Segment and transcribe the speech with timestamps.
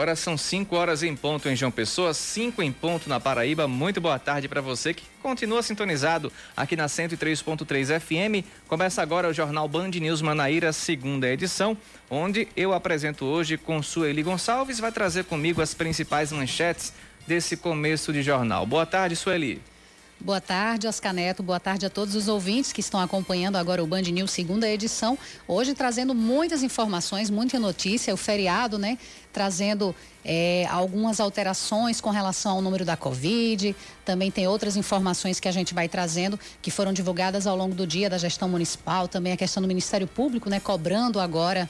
[0.00, 3.68] Agora são 5 horas em ponto em João Pessoa, 5 em ponto na Paraíba.
[3.68, 8.46] Muito boa tarde para você que continua sintonizado aqui na 103.3 FM.
[8.66, 11.76] Começa agora o Jornal Band News Manaíra, segunda edição,
[12.08, 14.80] onde eu apresento hoje com Sueli Gonçalves.
[14.80, 16.94] Vai trazer comigo as principais manchetes
[17.26, 18.64] desse começo de jornal.
[18.64, 19.60] Boa tarde, Sueli.
[20.22, 21.42] Boa tarde, Oscar Neto.
[21.42, 25.18] Boa tarde a todos os ouvintes que estão acompanhando agora o Band News segunda edição.
[25.48, 28.12] Hoje trazendo muitas informações, muita notícia.
[28.12, 28.98] O feriado, né?
[29.32, 33.74] Trazendo é, algumas alterações com relação ao número da Covid.
[34.04, 37.86] Também tem outras informações que a gente vai trazendo que foram divulgadas ao longo do
[37.86, 39.08] dia da gestão municipal.
[39.08, 40.60] Também a questão do Ministério Público, né?
[40.60, 41.66] Cobrando agora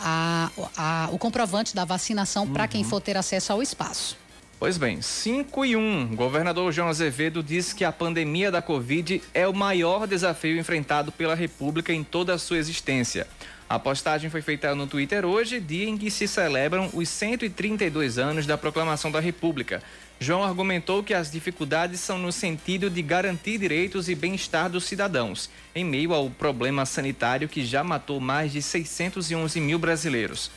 [0.00, 2.52] a, a, o comprovante da vacinação uhum.
[2.54, 4.19] para quem for ter acesso ao espaço.
[4.60, 5.80] Pois bem, 5 e 1.
[5.80, 6.14] Um.
[6.14, 11.34] Governador João Azevedo disse que a pandemia da Covid é o maior desafio enfrentado pela
[11.34, 13.26] República em toda a sua existência.
[13.66, 18.44] A postagem foi feita no Twitter hoje, dia em que se celebram os 132 anos
[18.44, 19.82] da proclamação da República.
[20.18, 25.48] João argumentou que as dificuldades são no sentido de garantir direitos e bem-estar dos cidadãos,
[25.74, 30.50] em meio ao problema sanitário que já matou mais de 611 mil brasileiros.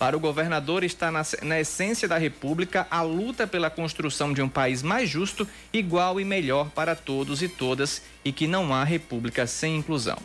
[0.00, 4.48] Para o governador, está na, na, essência da República a luta pela construção de um
[4.48, 9.46] país mais justo, igual e melhor para todos e todas e que não há república
[9.46, 10.16] sem inclusão.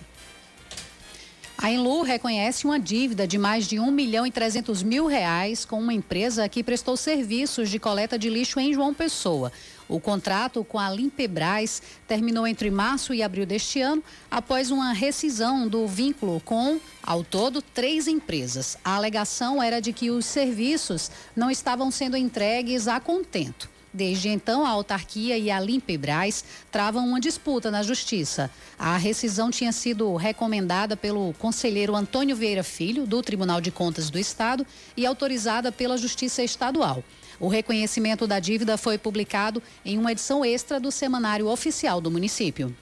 [1.58, 5.80] A Enlu reconhece uma dívida de mais de 1 milhão e 300 mil reais com
[5.80, 9.54] uma empresa que prestou serviços de coleta de lixo em João Pessoa.
[9.88, 15.67] O contrato com a Limpebras terminou entre março e abril deste ano, após uma rescisão
[15.67, 18.77] do vínculo com, ao todo, três empresas.
[18.83, 23.74] A alegação era de que os serviços não estavam sendo entregues a contento.
[23.95, 28.52] Desde então, a autarquia e a Limpebras travam uma disputa na justiça.
[28.78, 34.20] A rescisão tinha sido recomendada pelo conselheiro Antônio Vieira Filho, do Tribunal de Contas do
[34.20, 34.67] Estado,
[34.98, 37.06] e autorizada pela Justiça Estadual.
[37.39, 42.76] O reconhecimento da dívida foi publicado em uma edição extra do Semanário Oficial do município.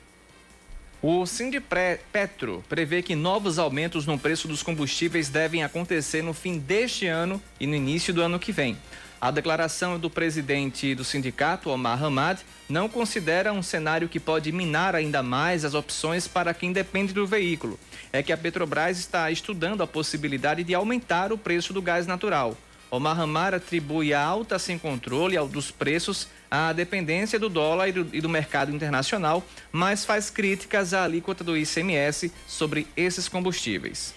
[1.00, 7.06] O Sindipetro prevê que novos aumentos no preço dos combustíveis devem acontecer no fim deste
[7.06, 8.78] ano e no início do ano que vem.
[9.24, 14.96] A declaração do presidente do sindicato, Omar Hamad, não considera um cenário que pode minar
[14.96, 17.80] ainda mais as opções para quem depende do veículo.
[18.12, 22.58] É que a Petrobras está estudando a possibilidade de aumentar o preço do gás natural.
[22.92, 28.28] Omar Hamar atribui a alta sem controle dos preços à dependência do dólar e do,
[28.28, 29.42] mercado internacional,
[29.72, 34.14] mas faz críticas à alíquota do ICMS sobre esses combustíveis.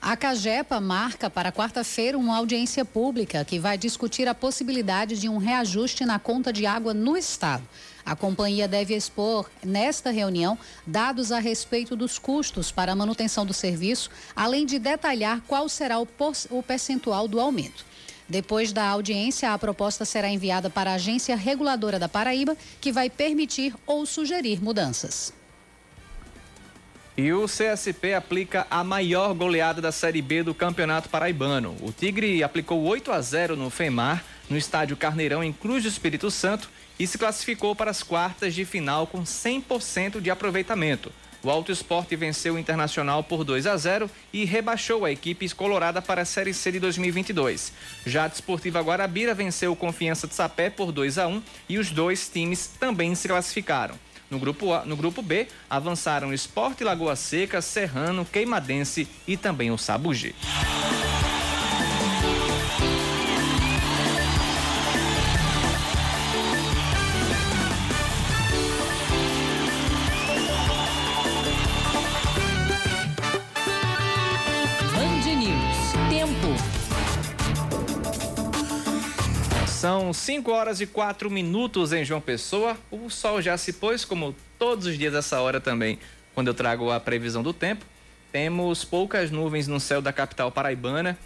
[0.00, 5.38] A Cagepa marca para quarta-feira uma audiência pública que vai discutir a possibilidade de um
[5.38, 7.66] reajuste na conta de água no estado.
[8.06, 13.52] A companhia deve expor, nesta reunião, dados a respeito dos custos para a manutenção do
[13.52, 16.06] serviço, além de detalhar qual será o,
[16.62, 17.84] percentual do aumento.
[18.28, 23.10] Depois da audiência, a proposta será enviada para a Agência Reguladora da Paraíba, que vai
[23.10, 25.37] permitir ou sugerir mudanças.
[27.18, 31.74] E o CSP aplica a maior goleada da Série B do Campeonato Paraibano.
[31.82, 36.30] O Tigre aplicou 8 a 0 no FEMAR, no estádio Carneirão, em Cruz do Espírito
[36.30, 41.10] Santo, e se classificou para as quartas de final com 100% de aproveitamento.
[41.42, 46.00] O Alto Esporte venceu o Internacional por 2 a 0 e rebaixou a equipe colorada
[46.00, 47.72] para a Série C de 2022.
[48.06, 51.90] Já a Desportiva Guarabira venceu o Confiança de Sapé por 2 a 1 e os
[51.90, 53.96] dois times também se classificaram.
[54.30, 59.78] No grupo, a, no grupo B, avançaram Esporte Lagoa Seca, Serrano, Queimadense e também o
[59.78, 60.34] Sabugi.
[79.78, 82.76] São 5 horas e 4 minutos em João Pessoa.
[82.90, 86.00] O sol já se pôs, como todos os dias essa hora também,
[86.34, 87.86] quando eu trago a previsão do tempo.
[88.32, 91.16] Temos poucas nuvens no céu da capital paraibana.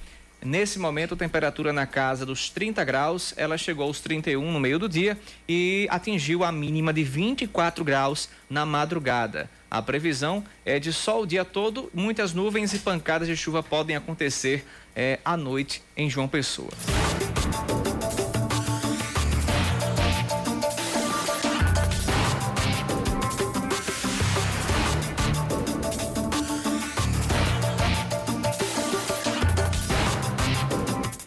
[0.45, 4.79] Nesse momento, a temperatura na casa dos 30 graus, ela chegou aos 31 no meio
[4.79, 5.17] do dia
[5.49, 9.49] e atingiu a mínima de 24 graus na madrugada.
[9.71, 13.97] A previsão é de sol o dia todo, muitas nuvens e pancadas de chuva podem
[13.97, 14.63] acontecer
[14.95, 16.69] é, à noite em João Pessoa.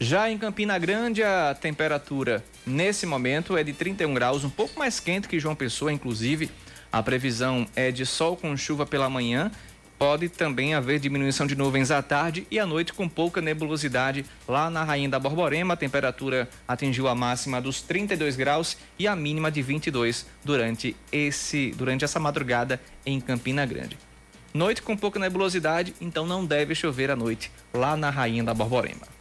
[0.06, 5.00] Já em Campina Grande, a temperatura nesse momento é de 31 graus, um pouco mais
[5.00, 6.52] quente que João Pessoa, inclusive.
[6.92, 9.52] A previsão é de sol com chuva pela manhã.
[9.98, 14.70] Pode também haver diminuição de nuvens à tarde e à noite com pouca nebulosidade lá
[14.70, 15.74] na Rainha da Borborema.
[15.74, 21.72] A temperatura atingiu a máxima dos 32 graus e a mínima de 22 durante esse
[21.76, 23.98] durante essa madrugada em Campina Grande.
[24.54, 29.15] Noite com pouca nebulosidade, então não deve chover à noite lá na Rainha da Borborema.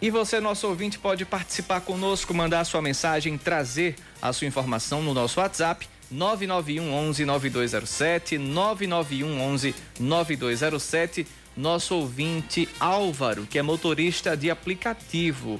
[0.00, 5.14] E você, nosso ouvinte, pode participar conosco, mandar sua mensagem, trazer a sua informação no
[5.14, 11.26] nosso WhatsApp 991 11 9207 991 11 9207.
[11.56, 15.58] Nosso ouvinte Álvaro, que é motorista de aplicativo.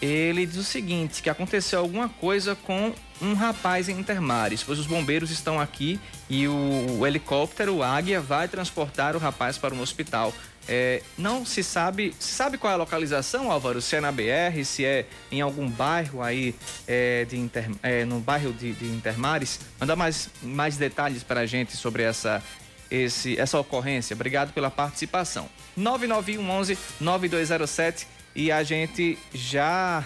[0.00, 4.86] Ele diz o seguinte, que aconteceu alguma coisa com um rapaz em Intermares, pois os
[4.86, 9.80] bombeiros estão aqui e o, o helicóptero, o Águia, vai transportar o rapaz para um
[9.80, 10.34] hospital.
[10.68, 13.82] É, não se sabe, se sabe qual é a localização, Álvaro?
[13.82, 16.54] Se é na BR, se é em algum bairro aí
[16.86, 19.60] é, de Inter, é, no bairro de, de Intermares.
[19.80, 22.42] Manda mais, mais detalhes para a gente sobre essa,
[22.90, 24.14] esse, essa ocorrência.
[24.14, 25.48] Obrigado pela participação.
[25.76, 30.04] 9911 9207 e a gente já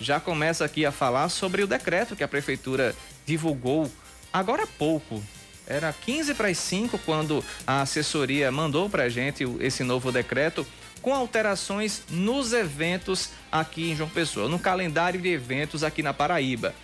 [0.00, 3.90] já começa aqui a falar sobre o decreto que a prefeitura divulgou
[4.32, 5.22] agora há pouco,
[5.66, 10.66] era 15 para as 5 quando a assessoria mandou para a gente esse novo decreto
[11.00, 16.74] com alterações nos eventos aqui em João Pessoa, no calendário de eventos aqui na Paraíba.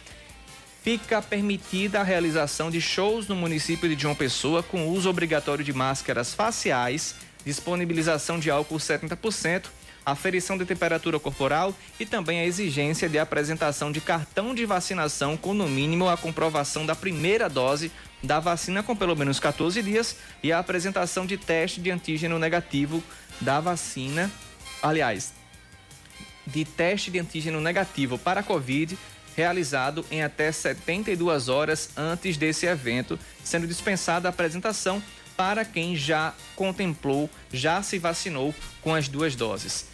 [0.82, 5.72] Fica permitida a realização de shows no município de João Pessoa com uso obrigatório de
[5.72, 7.14] máscaras faciais,
[7.44, 9.66] disponibilização de álcool 70%,
[10.05, 15.55] aferição de temperatura corporal e também a exigência de apresentação de cartão de vacinação com
[15.55, 17.93] no mínimo a comprovação da primeira dose
[18.23, 23.03] da vacina com pelo menos 14 dias e a apresentação de teste de antígeno negativo
[23.41, 24.31] da vacina,
[24.83, 25.33] aliás,
[26.47, 28.99] de teste de antígeno negativo para a Covid
[29.39, 35.00] realizado em até 72 horas antes desse evento, sendo dispensada a apresentação
[35.38, 38.52] para quem já contemplou, já se vacinou
[38.82, 39.87] com as duas doses.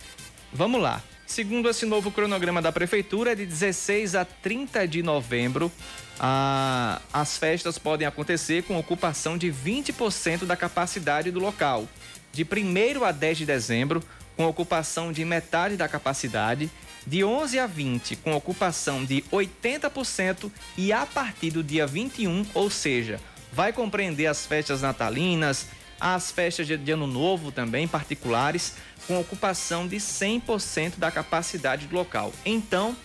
[0.50, 1.02] Vamos lá.
[1.26, 5.70] Segundo esse novo cronograma da Prefeitura, de 16 a 30 de novembro,
[6.18, 11.86] a, as festas podem acontecer com ocupação de 20% da capacidade do local.
[12.32, 14.02] De 1 a 10 de dezembro,
[14.38, 16.70] com ocupação de metade da capacidade.
[17.06, 20.50] De 11 a 20, com ocupação de 80%.
[20.78, 23.20] E a partir do dia 21, ou seja,
[23.54, 25.68] vai compreender as festas natalinas,
[26.00, 28.74] as festas de, Ano Novo também, particulares,
[29.06, 32.32] com ocupação de 100% da capacidade do local.
[32.44, 32.96] Então,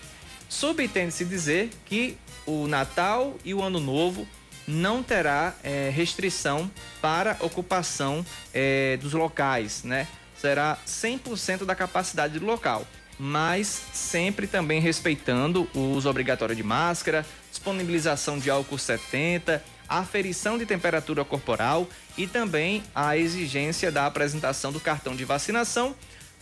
[0.49, 2.17] subtende-se dizer que
[2.47, 4.27] o Natal e o Ano Novo
[4.67, 6.69] não terá é, restrição
[6.99, 10.07] para ocupação é, dos locais, né?
[10.35, 12.87] Será 100% da capacidade do local,
[13.19, 20.65] mas sempre também respeitando o uso obrigatório de máscara, disponibilização de álcool 70, aferição de
[20.65, 25.95] temperatura corporal e também a exigência da apresentação do cartão de vacinação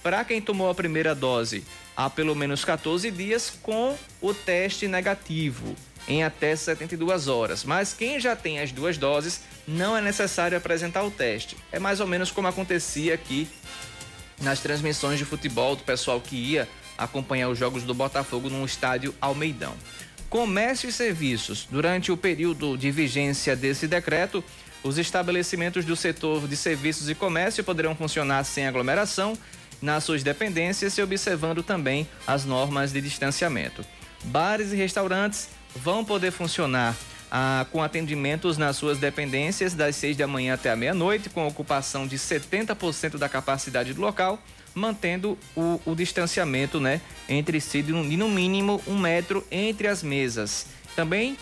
[0.04, 1.63] para quem tomou a primeira dose
[1.96, 5.75] há pelo menos 14 dias com o teste negativo
[6.08, 7.63] em até 72 horas.
[7.63, 11.58] Mas quem já tem as duas doses, não é necessário apresentar o teste.
[11.72, 13.48] É mais ou menos como acontecia aqui
[14.42, 19.13] nas transmissões de futebol do pessoal que ia acompanhar os jogos do Botafogo no estádio
[19.20, 19.75] Almeidão.
[20.29, 21.67] Comércio e serviços.
[21.72, 24.43] Durante o período de vigência desse decreto,
[24.84, 29.38] os estabelecimentos do setor de serviços e comércio poderão funcionar sem aglomeração
[29.81, 33.86] nas suas dependências e observando também as normas de distanciamento.
[34.25, 36.96] Bares e restaurantes vão poder funcionar
[37.31, 42.07] ah, com atendimentos nas suas dependências das 6 da manhã até a meia-noite, com ocupação
[42.07, 44.41] de 70% da capacidade do local,
[44.77, 50.03] mantendo o, o distanciamento né, entre si de, de no mínimo um metro entre as
[50.03, 50.67] mesas.
[50.96, 51.38] Também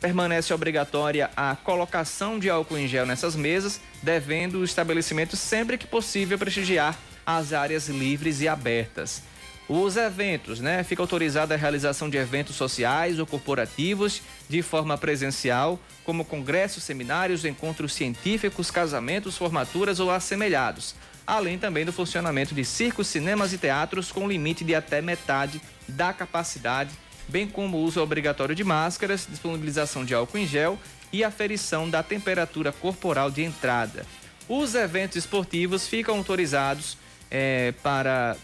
[0.00, 5.86] permanece obrigatória a colocação de álcool em gel nessas mesas, devendo o estabelecimento sempre que
[5.86, 9.22] possível prestigiar as áreas livres e abertas.
[9.68, 10.82] Os eventos, né?
[10.82, 17.44] Fica autorizada a realização de eventos sociais ou corporativos de forma presencial, como congressos, seminários,
[17.44, 20.96] encontros científicos, casamentos, formaturas ou assemelhados,
[21.26, 26.12] além também do funcionamento de circos, cinemas e teatros com limite de até metade da
[26.12, 26.90] capacidade,
[27.28, 30.78] bem como o uso obrigatório de máscaras, disponibilização de álcool em gel
[31.12, 34.06] e aferição da temperatura corporal de entrada.
[34.48, 36.96] Os eventos esportivos ficam autorizados
[37.30, 38.36] é, para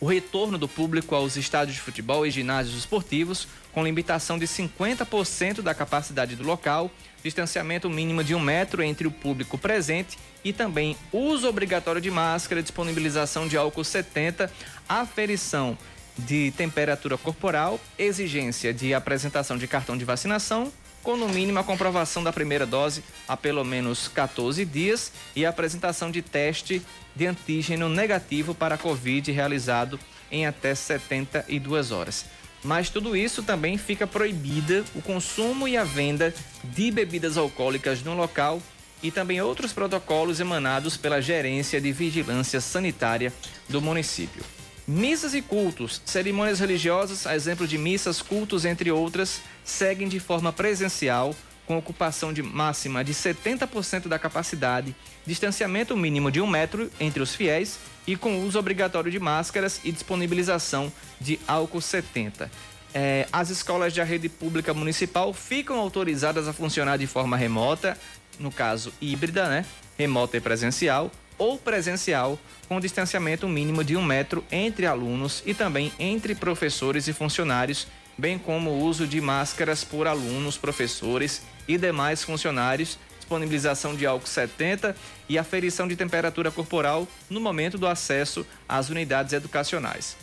[0.00, 5.62] o retorno do público aos estádios de futebol e ginásios esportivos, com limitação de 50%
[5.62, 6.90] da capacidade do local,
[7.24, 12.62] distanciamento mínimo de um metro entre o público presente e também uso obrigatório de máscara,
[12.62, 14.52] disponibilização de álcool 70,
[14.86, 15.76] aferição
[16.18, 20.70] de temperatura corporal, exigência de apresentação de cartão de vacinação,
[21.02, 26.10] com no mínimo a comprovação da primeira dose há pelo menos 14 dias e apresentação
[26.10, 26.82] de teste
[27.16, 29.98] de antígeno negativo para a Covid realizado
[30.30, 32.26] em até 72 horas.
[32.64, 38.14] Mas tudo isso também fica proibida o consumo e a venda de bebidas alcoólicas no
[38.14, 38.60] local
[39.02, 43.30] e também outros protocolos emanados pela Gerência de Vigilância Sanitária
[43.68, 44.42] do município.
[44.88, 50.52] Missas e cultos, cerimônias religiosas, a exemplo de missas, cultos, entre outras, seguem de forma
[50.52, 51.34] presencial,
[51.66, 54.94] com ocupação de máxima de 70% da capacidade,
[55.26, 59.90] distanciamento mínimo de um metro entre os fiéis e com uso obrigatório de máscaras e
[59.90, 62.50] disponibilização de álcool 70.
[62.92, 67.98] É, as escolas da rede pública municipal ficam autorizadas a funcionar de forma remota,
[68.38, 69.64] no caso híbrida, né?
[69.98, 75.92] Remota e presencial, ou presencial, com distanciamento mínimo de um metro entre alunos e também
[75.98, 82.22] entre professores e funcionários, bem como o uso de máscaras por alunos, professores e demais
[82.22, 84.94] funcionários disponibilização de álcool 70
[85.28, 90.16] e aferição de temperatura corporal no momento do acesso às unidades educacionais.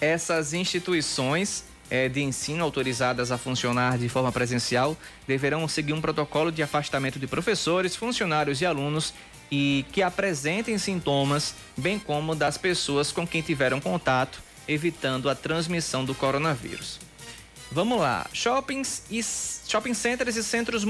[0.00, 6.52] Essas instituições é, de ensino autorizadas a funcionar de forma presencial deverão seguir um protocolo
[6.52, 9.12] de afastamento de professores, funcionários e alunos
[9.50, 16.04] e que apresentem sintomas, bem como das pessoas com quem tiveram contato, evitando a transmissão
[16.04, 17.09] do coronavírus.
[17.72, 18.26] Vamos lá.
[18.32, 20.84] Shoppings e shopping centers e centros,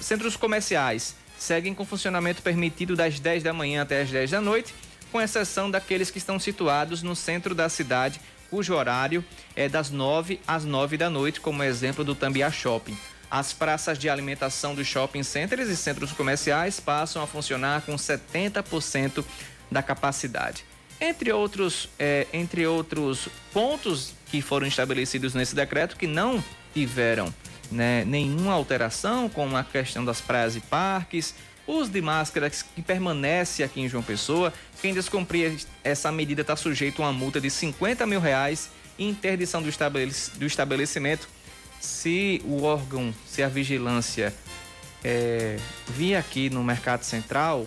[0.00, 4.74] centros comerciais seguem com funcionamento permitido das 10 da manhã até as 10 da noite,
[5.10, 9.24] com exceção daqueles que estão situados no centro da cidade, cujo horário
[9.54, 12.96] é das 9 às 9 da noite, como exemplo do Tambiá Shopping.
[13.30, 19.24] As praças de alimentação dos shopping centers e centros comerciais passam a funcionar com 70%
[19.70, 20.64] da capacidade.
[21.00, 26.42] Entre outros, é, entre outros pontos que foram estabelecidos nesse decreto que não
[26.74, 27.32] tiveram
[27.70, 31.34] né, nenhuma alteração, como a questão das praias e parques,
[31.66, 34.52] uso de máscaras que permanece aqui em João Pessoa.
[34.80, 39.62] Quem descumprir essa medida está sujeito a uma multa de 50 mil reais e interdição
[39.62, 41.28] do, do estabelecimento
[41.80, 44.34] se o órgão, se a vigilância
[45.04, 45.56] é,
[45.88, 47.66] vir aqui no Mercado Central,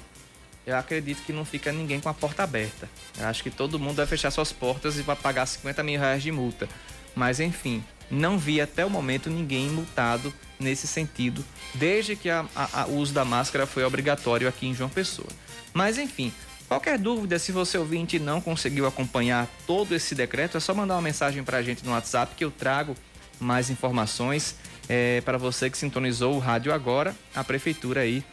[0.65, 2.89] eu acredito que não fica ninguém com a porta aberta.
[3.17, 6.21] Eu acho que todo mundo vai fechar suas portas e vai pagar 50 mil reais
[6.21, 6.67] de multa.
[7.15, 13.13] Mas enfim, não vi até o momento ninguém multado nesse sentido, desde que o uso
[13.13, 15.29] da máscara foi obrigatório aqui em João Pessoa.
[15.73, 16.33] Mas enfim,
[16.67, 21.01] qualquer dúvida, se você ouvinte não conseguiu acompanhar todo esse decreto, é só mandar uma
[21.01, 22.95] mensagem para a gente no WhatsApp que eu trago
[23.39, 24.55] mais informações
[24.89, 27.15] é, para você que sintonizou o rádio agora.
[27.33, 28.23] A prefeitura aí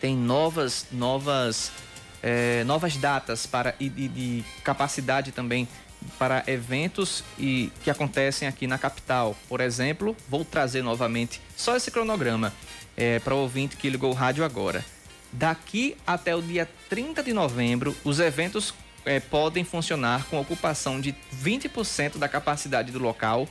[0.00, 1.72] tem novas, novas,
[2.22, 5.68] é, novas datas para e de, de capacidade também
[6.18, 9.36] para eventos e que acontecem aqui na capital.
[9.48, 12.52] Por exemplo, vou trazer novamente só esse cronograma
[12.96, 14.84] é, para o ouvinte que ligou o rádio agora.
[15.32, 18.72] Daqui até o dia 30 de novembro, os eventos
[19.04, 23.48] é, podem funcionar com ocupação de 20% da capacidade do local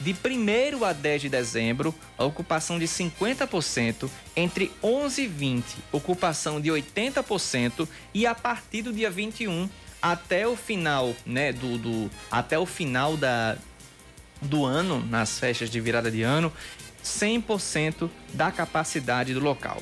[0.00, 6.60] de 1 a 10 de dezembro, a ocupação de 50%, entre 11 e 20, ocupação
[6.60, 9.68] de 80% e a partir do dia 21
[10.00, 13.56] até o final, né, do, do até o final da,
[14.40, 16.52] do ano, nas festas de virada de ano,
[17.04, 19.80] 100% da capacidade do local.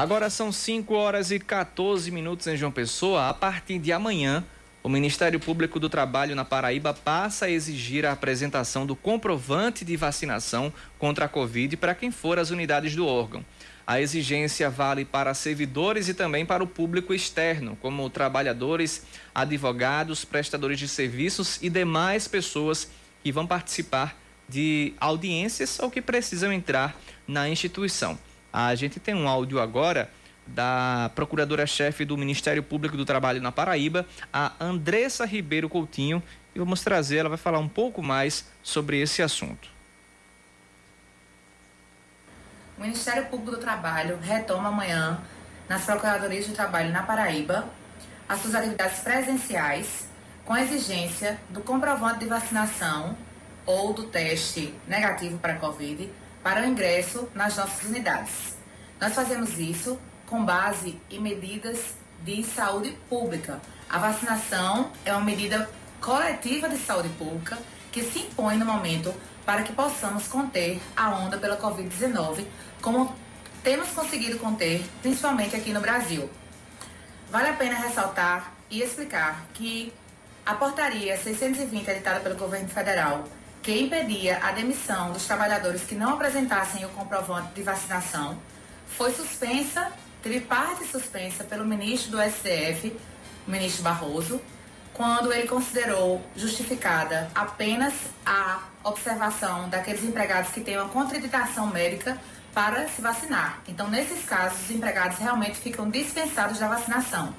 [0.00, 3.28] Agora são 5 horas e 14 minutos em João Pessoa.
[3.28, 4.42] A partir de amanhã,
[4.82, 9.98] o Ministério Público do Trabalho na Paraíba passa a exigir a apresentação do comprovante de
[9.98, 13.44] vacinação contra a Covid para quem for às unidades do órgão.
[13.86, 19.04] A exigência vale para servidores e também para o público externo, como trabalhadores,
[19.34, 22.90] advogados, prestadores de serviços e demais pessoas
[23.22, 24.16] que vão participar
[24.48, 28.18] de audiências ou que precisam entrar na instituição.
[28.52, 30.10] A gente tem um áudio agora
[30.46, 36.22] da procuradora-chefe do Ministério Público do Trabalho na Paraíba, a Andressa Ribeiro Coutinho,
[36.54, 39.68] e vamos trazer, ela vai falar um pouco mais sobre esse assunto.
[42.76, 45.20] O Ministério Público do Trabalho retoma amanhã,
[45.68, 47.68] nas Procuradorias de Trabalho na Paraíba,
[48.28, 50.08] as suas atividades presenciais,
[50.44, 53.16] com a exigência do comprovante de vacinação
[53.64, 56.10] ou do teste negativo para a Covid
[56.42, 58.56] para o ingresso nas nossas unidades.
[59.00, 63.60] Nós fazemos isso com base em medidas de saúde pública.
[63.88, 65.68] A vacinação é uma medida
[66.00, 67.58] coletiva de saúde pública
[67.90, 69.12] que se impõe no momento
[69.44, 72.46] para que possamos conter a onda pela Covid-19,
[72.80, 73.14] como
[73.62, 76.30] temos conseguido conter, principalmente aqui no Brasil.
[77.30, 79.92] Vale a pena ressaltar e explicar que
[80.46, 83.24] a portaria 620 editada pelo governo federal
[83.62, 88.38] que impedia a demissão dos trabalhadores que não apresentassem o comprovante de vacinação,
[88.86, 92.96] foi suspensa, teve parte suspensa pelo ministro do STF,
[93.46, 94.40] o ministro Barroso,
[94.92, 102.18] quando ele considerou justificada apenas a observação daqueles empregados que têm uma contraindicação médica
[102.52, 103.60] para se vacinar.
[103.68, 107.34] Então, nesses casos, os empregados realmente ficam dispensados da vacinação.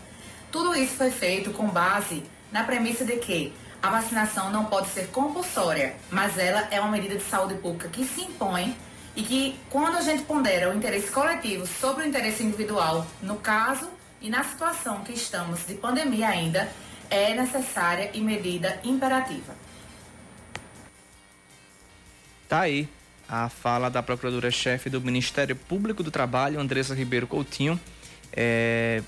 [0.52, 5.08] Tudo isso foi feito com base na premissa de que a vacinação não pode ser
[5.08, 8.76] compulsória, mas ela é uma medida de saúde pública que se impõe
[9.16, 13.90] e que, quando a gente pondera o interesse coletivo sobre o interesse individual, no caso
[14.22, 16.72] e na situação que estamos de pandemia ainda,
[17.10, 19.56] é necessária e medida imperativa.
[22.48, 22.88] Tá aí
[23.28, 27.80] a fala da Procuradora-Chefe do Ministério Público do Trabalho, Andressa Ribeiro Coutinho,
[28.32, 29.02] é,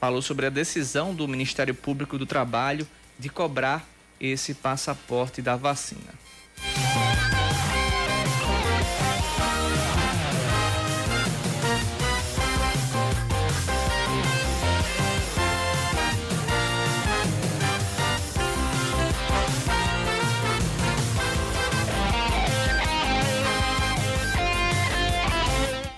[0.00, 2.86] falou sobre a decisão do Ministério Público do Trabalho
[3.18, 3.86] de cobrar
[4.22, 6.14] esse passaporte da vacina.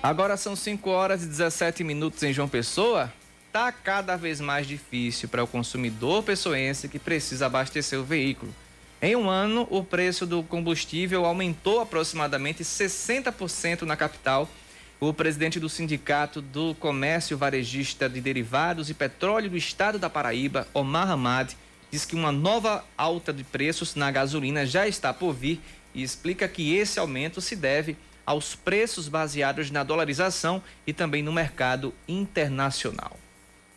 [0.03, 3.11] Agora são 5 horas e 17 minutos em João Pessoa
[3.55, 8.53] está cada vez mais difícil para o consumidor pessoense que precisa abastecer o veículo.
[9.01, 14.51] Em um ano, o preço do combustível aumentou aproximadamente 60% na capital.
[14.99, 20.67] O presidente do Sindicato do Comércio Varejista de Derivados e Petróleo do Estado da Paraíba,
[20.75, 21.53] Omar Hamad,
[21.93, 25.61] diz que uma nova alta de preços na gasolina já está por vir
[25.95, 31.33] e explica que esse aumento se deve aos preços baseados na dolarização e também no
[31.33, 33.17] mercado internacional.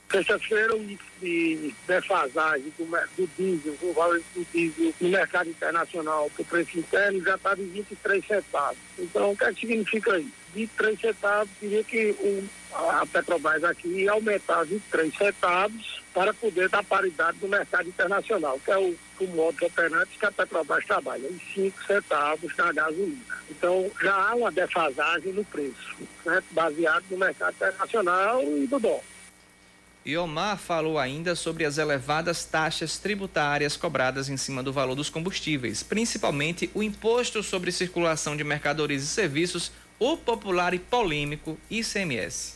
[0.09, 6.41] Terça-feira, o de defasagem do, do diesel, o valor do diesel no mercado internacional para
[6.41, 8.77] o preço interno já está de 23 centavos.
[8.97, 10.31] Então, o que, é que significa isso?
[10.53, 12.43] 23 centavos, diria que o,
[12.73, 18.77] a Petrobras aqui aumentar 23 centavos para poder dar paridade no mercado internacional, que é
[18.77, 23.21] o, o modo operante que a Petrobras trabalha, em 5 centavos na gasolina.
[23.51, 29.16] Então, já há uma defasagem no preço, né, baseado no mercado internacional e do dólar.
[30.07, 35.09] E Omar falou ainda sobre as elevadas taxas tributárias cobradas em cima do valor dos
[35.09, 42.55] combustíveis, principalmente o imposto sobre circulação de mercadorias e serviços, o popular e polêmico ICMS.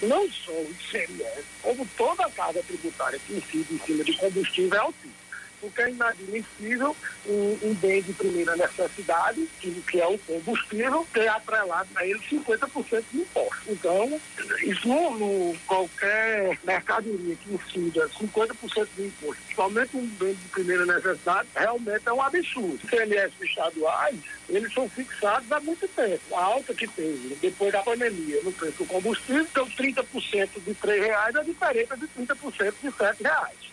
[0.00, 4.78] Não só o ICMS, como toda a carga tributária que incide em cima de combustível
[4.78, 5.17] é altíssima
[5.60, 11.28] porque é inadmissível um, um, bem de primeira necessidade, que, que é o combustível, ter
[11.28, 13.62] atrelado a ele 50% de imposto.
[13.68, 14.20] Então,
[14.62, 21.48] isso no, qualquer mercadoria que incida 50% de imposto, principalmente um bem de primeira necessidade,
[21.54, 22.74] realmente é um absurdo.
[22.82, 24.18] Os CMS estaduais,
[24.48, 26.34] eles são fixados há muito tempo.
[26.34, 31.00] A alta que teve depois da pandemia no preço do combustível, então 30% de R$
[31.00, 33.67] reais é diferente de 30% de R$ reais.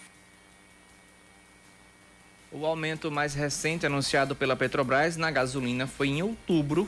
[2.57, 6.87] O aumento mais recente anunciado pela Petrobras na gasolina foi em outubro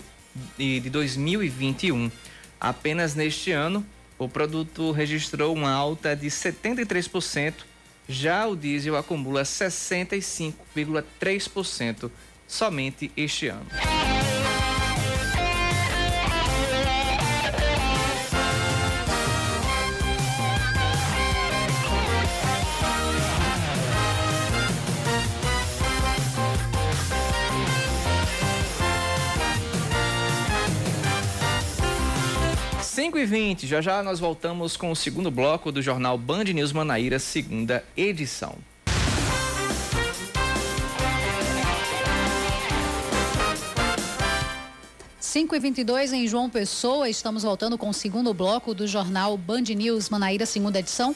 [0.58, 2.10] de 2021.
[2.58, 3.86] Apenas neste ano,
[4.18, 7.54] o produto registrou uma alta de 73%,
[8.08, 12.10] já o diesel acumula 65,3%
[12.48, 13.68] somente este ano.
[33.18, 36.72] 5 e 20 já já nós voltamos com o segundo bloco do jornal Band News
[36.72, 38.56] Manaíra, segunda edição.
[45.20, 49.64] 5 e 22 em João Pessoa, estamos voltando com o segundo bloco do jornal Band
[49.76, 51.16] News Manaíra, segunda edição.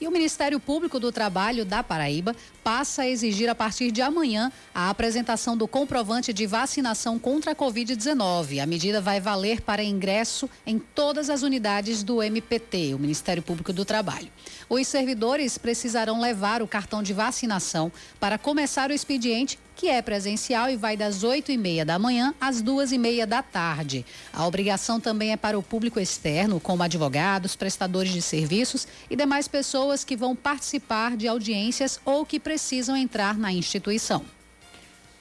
[0.00, 4.52] E o Ministério Público do Trabalho da Paraíba passa a exigir a partir de amanhã
[4.72, 8.62] a apresentação do comprovante de vacinação contra a Covid-19.
[8.62, 13.72] A medida vai valer para ingresso em todas as unidades do MPT, o Ministério Público
[13.72, 14.28] do Trabalho.
[14.68, 20.68] Os servidores precisarão levar o cartão de vacinação para começar o expediente que é presencial
[20.68, 24.04] e vai das 8 e meia da manhã às duas e meia da tarde.
[24.32, 29.46] A obrigação também é para o público externo, como advogados, prestadores de serviços e demais
[29.46, 34.24] pessoas que vão participar de audiências ou que precisam entrar na instituição.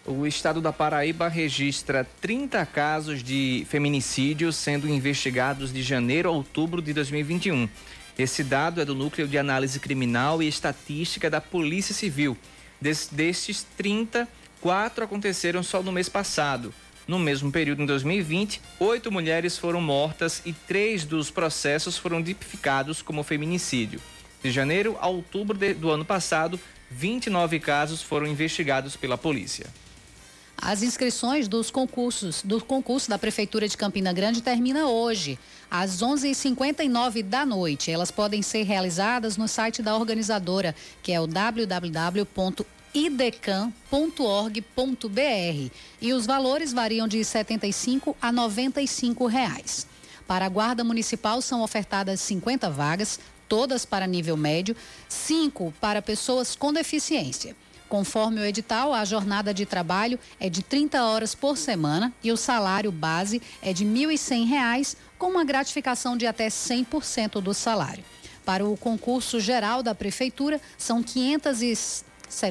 [0.03, 6.81] O estado da Paraíba registra 30 casos de feminicídio sendo investigados de janeiro a outubro
[6.81, 7.69] de 2021.
[8.17, 12.35] Esse dado é do Núcleo de Análise Criminal e Estatística da Polícia Civil.
[12.81, 14.27] Des, destes 30,
[14.61, 16.73] quatro aconteceram só no mês passado.
[17.07, 23.01] No mesmo período, em 2020, oito mulheres foram mortas e três dos processos foram tipificados
[23.01, 24.01] como feminicídio.
[24.43, 26.59] De janeiro a outubro de, do ano passado,
[26.91, 29.67] 29 casos foram investigados pela polícia.
[30.59, 35.37] As inscrições dos concursos do concurso da Prefeitura de Campina Grande termina hoje,
[35.69, 37.91] às 11h59 da noite.
[37.91, 42.25] Elas podem ser realizadas no site da organizadora, que é o www
[42.97, 49.85] idecam.org.br e os valores variam de R$ 75 a 95 reais.
[50.25, 54.75] Para a Guarda Municipal são ofertadas 50 vagas, todas para nível médio,
[55.07, 57.55] cinco para pessoas com deficiência.
[57.87, 62.37] Conforme o edital, a jornada de trabalho é de 30 horas por semana e o
[62.37, 68.03] salário base é de R$ 1.100, com uma gratificação de até 100% do salário.
[68.43, 71.71] Para o concurso geral da Prefeitura, são 500 e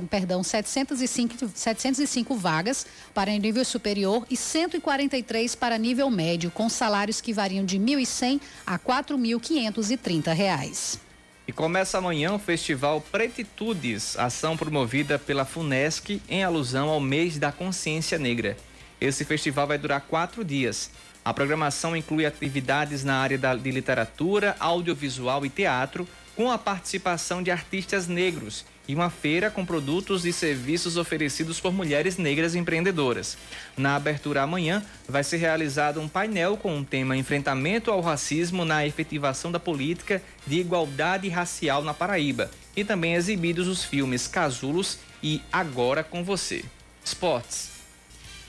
[0.09, 7.33] perdão, 705, 705 vagas para nível superior e 143 para nível médio, com salários que
[7.33, 11.01] variam de R$ 1.100 a 4.530 reais.
[11.49, 17.53] E começa amanhã o Festival Pretitudes, ação promovida pela FUNESC em alusão ao mês da
[17.53, 18.57] consciência negra.
[19.01, 20.91] Esse festival vai durar quatro dias.
[21.25, 27.51] A programação inclui atividades na área de literatura, audiovisual e teatro, com a participação de
[27.51, 33.37] artistas negros e uma feira com produtos e serviços oferecidos por mulheres negras empreendedoras.
[33.77, 38.87] Na abertura amanhã, vai ser realizado um painel com o tema Enfrentamento ao Racismo na
[38.87, 45.40] Efetivação da Política de Igualdade Racial na Paraíba e também exibidos os filmes Casulos e
[45.53, 46.64] Agora com Você.
[47.05, 47.77] Esportes.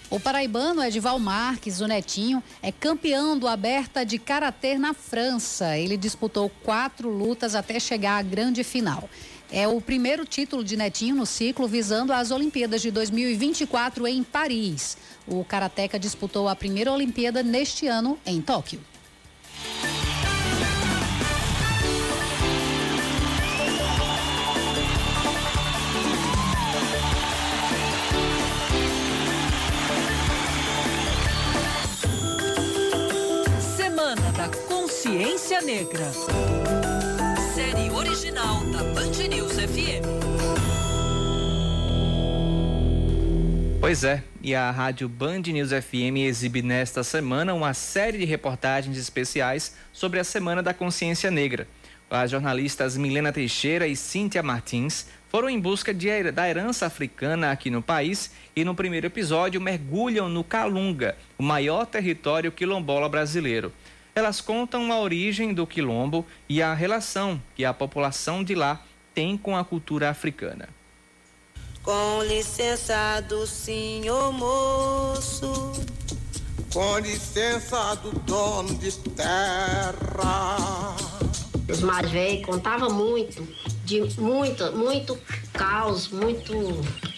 [0.09, 5.77] O paraibano Edival Marques, o netinho, é campeão do Aberta de Karatê na França.
[5.77, 9.09] Ele disputou quatro lutas até chegar à grande final.
[9.51, 14.97] É o primeiro título de Netinho no ciclo visando as Olimpíadas de 2024 em Paris.
[15.25, 18.81] O Karateka disputou a primeira Olimpíada neste ano em Tóquio.
[33.77, 36.11] Semana da Consciência Negra
[37.97, 40.05] original da Band News FM.
[43.79, 48.99] Pois é, e a rádio Band News FM exibe nesta semana uma série de reportagens
[48.99, 51.67] especiais sobre a Semana da Consciência Negra.
[52.07, 57.71] As jornalistas Milena Teixeira e Cíntia Martins foram em busca de, da herança africana aqui
[57.71, 63.73] no país e no primeiro episódio mergulham no Calunga, o maior território quilombola brasileiro.
[64.17, 68.81] Elas contam a origem do quilombo e a relação que a população de lá
[69.13, 70.69] tem com a cultura africana.
[71.83, 75.71] Com licença do senhor moço.
[76.73, 80.95] Com licença do dono de terra.
[81.69, 83.47] Os mais velhos contavam muito,
[83.87, 85.17] de muito, muito
[85.53, 86.53] caos, muito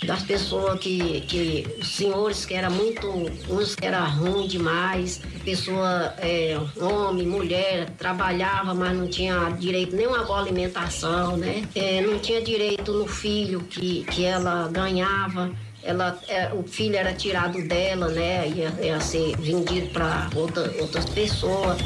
[0.05, 3.07] das pessoas que, que os senhores que era muito,
[3.49, 10.23] uns que era ruim demais, pessoa, é, homem, mulher, trabalhava, mas não tinha direito nenhuma
[10.23, 11.67] boa alimentação, né?
[11.73, 15.51] É, não tinha direito no filho que, que ela ganhava
[15.81, 18.47] ela, é, o filho era tirado dela, né?
[18.49, 21.77] Ia, ia ser vendido para outra, outras pessoas.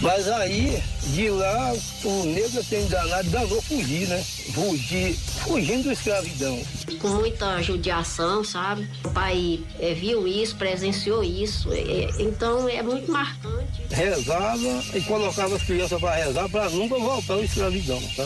[0.00, 4.24] Mas aí, de lá, o negro tem danado, danou fugir, né?
[4.54, 6.58] Fugir, fugindo da escravidão.
[6.98, 8.88] Com muita judiação, sabe?
[9.04, 13.82] O pai é, viu isso, presenciou isso, é, então é muito marcante.
[13.90, 18.00] rezava e colocava as crianças para rezar para nunca voltar à escravidão.
[18.16, 18.24] Tá?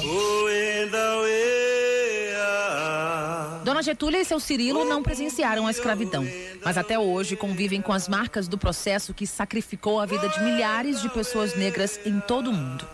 [3.65, 6.23] Dona Getúlia e seu Cirilo não presenciaram a escravidão,
[6.63, 11.01] mas até hoje convivem com as marcas do processo que sacrificou a vida de milhares
[11.01, 12.87] de pessoas negras em todo o mundo.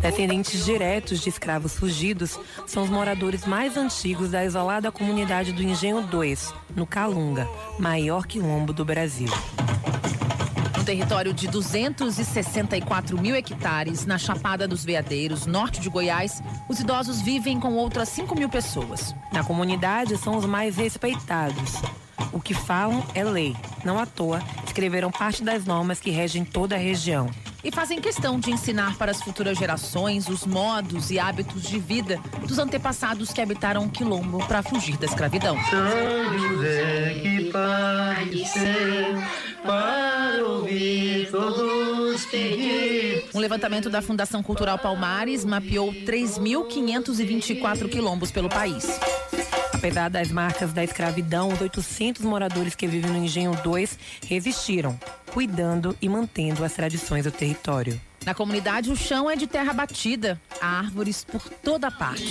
[0.00, 6.00] Descendentes diretos de escravos fugidos são os moradores mais antigos da isolada comunidade do Engenho
[6.02, 7.48] 2, no Calunga,
[7.80, 9.28] maior quilombo do Brasil.
[10.88, 17.60] Território de 264 mil hectares, na Chapada dos Veadeiros, norte de Goiás, os idosos vivem
[17.60, 19.14] com outras 5 mil pessoas.
[19.30, 21.74] Na comunidade, são os mais respeitados.
[22.32, 23.54] O que falam é lei.
[23.84, 27.28] Não à toa, escreveram parte das normas que regem toda a região
[27.62, 32.18] e fazem questão de ensinar para as futuras gerações os modos e hábitos de vida
[32.46, 35.56] dos antepassados que habitaram o quilombo para fugir da escravidão.
[35.70, 37.50] São José que
[39.62, 41.78] para ouvir todos.
[43.34, 48.84] Um levantamento da Fundação Cultural Palmares mapeou 3.524 quilombos pelo país.
[49.78, 54.98] Apesar das marcas da escravidão, os 800 moradores que vivem no Engenho 2 resistiram,
[55.32, 57.98] cuidando e mantendo as tradições do território.
[58.26, 62.26] Na comunidade, o chão é de terra batida, há árvores por toda parte.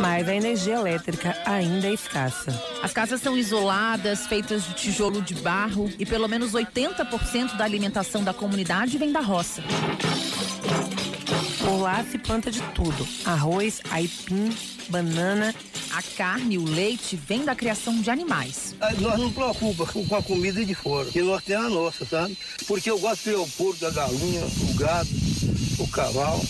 [0.00, 2.60] Mas a energia elétrica ainda é escassa.
[2.82, 8.24] As casas são isoladas, feitas de tijolo de barro e pelo menos 80% da alimentação
[8.24, 9.62] da comunidade vem da roça.
[11.58, 14.54] Por lá se planta de tudo: arroz, aipim,
[14.88, 15.54] banana.
[15.92, 18.74] A carne e o leite vem da criação de animais.
[19.00, 22.36] Nós não preocupamos com a comida de fora, que nós temos a nossa, sabe?
[22.66, 25.08] Porque eu gosto de ter o porco, a galinha, o gado,
[25.78, 26.42] o cavalo.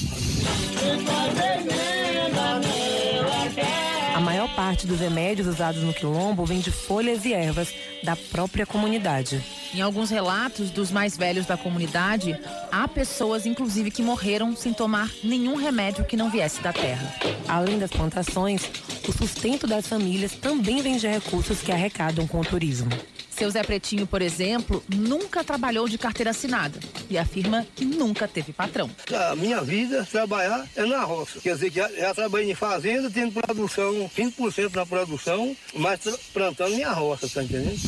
[4.18, 8.66] A maior parte dos remédios usados no quilombo vem de folhas e ervas da própria
[8.66, 9.40] comunidade.
[9.72, 12.36] Em alguns relatos dos mais velhos da comunidade,
[12.72, 17.14] há pessoas, inclusive, que morreram sem tomar nenhum remédio que não viesse da terra.
[17.46, 18.68] Além das plantações,
[19.08, 22.90] o sustento das famílias também vem de recursos que arrecadam com o turismo.
[23.30, 28.52] Seu Zé Pretinho, por exemplo, nunca trabalhou de carteira assinada e afirma que nunca teve
[28.52, 28.90] patrão.
[29.30, 31.40] A minha vida, trabalhar é na roça.
[31.40, 36.00] Quer dizer que já, já trabalhei em fazenda, tendo produção, 20% na produção, mas
[36.32, 37.78] plantando minha roça, tá entendendo?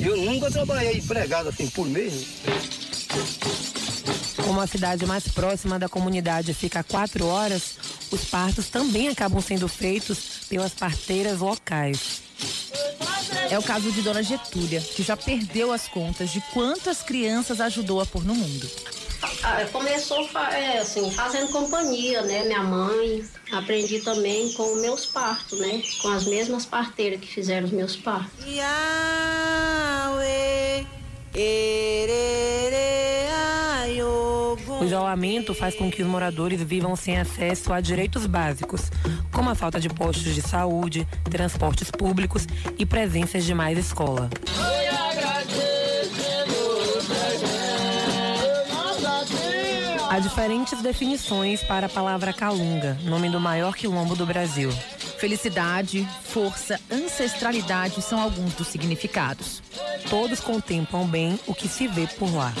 [0.00, 2.24] Eu nunca trabalhei empregado assim por mês.
[4.44, 7.78] Como a cidade mais próxima da comunidade fica a quatro horas,
[8.10, 12.22] os partos também acabam sendo feitos pelas parteiras locais.
[13.50, 18.00] É o caso de Dona Getúlia, que já perdeu as contas de quantas crianças ajudou
[18.00, 18.70] a pôr no mundo.
[19.42, 22.44] Ah, começou é, assim, fazendo companhia, né?
[22.44, 23.24] Minha mãe.
[23.52, 25.82] Aprendi também com meus partos, né?
[26.02, 28.44] Com as mesmas parteiras que fizeram os meus partos.
[28.46, 28.64] Yahweh,
[34.80, 38.90] o isolamento faz com que os moradores vivam sem acesso a direitos básicos,
[39.32, 42.46] como a falta de postos de saúde, transportes públicos
[42.78, 44.30] e presenças de mais escola.
[50.08, 54.70] Há diferentes definições para a palavra calunga, nome do maior quilombo do Brasil.
[55.24, 59.62] Felicidade, força, ancestralidade são alguns dos significados.
[60.10, 62.52] Todos contemplam bem o que se vê por lá.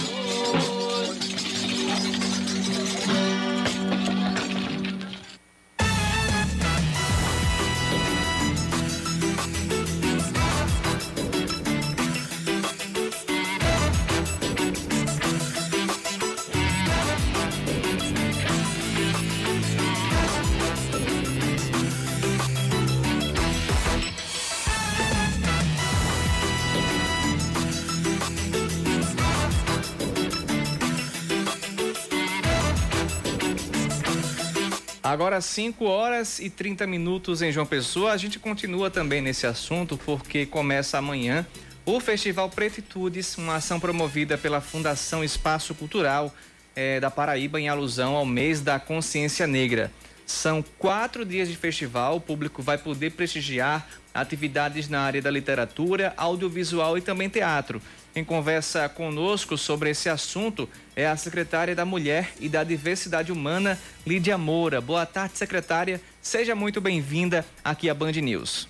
[35.24, 38.12] Agora 5 horas e 30 minutos em João Pessoa.
[38.12, 41.46] A gente continua também nesse assunto porque começa amanhã
[41.86, 46.30] o Festival Pretitudes, uma ação promovida pela Fundação Espaço Cultural
[46.76, 49.90] eh, da Paraíba em alusão ao mês da consciência negra.
[50.26, 56.12] São quatro dias de festival, o público vai poder prestigiar atividades na área da literatura,
[56.18, 57.80] audiovisual e também teatro.
[58.14, 63.76] Quem conversa conosco sobre esse assunto é a secretária da Mulher e da Diversidade Humana,
[64.06, 64.80] Lídia Moura.
[64.80, 66.00] Boa tarde, secretária.
[66.22, 68.68] Seja muito bem-vinda aqui à Band News.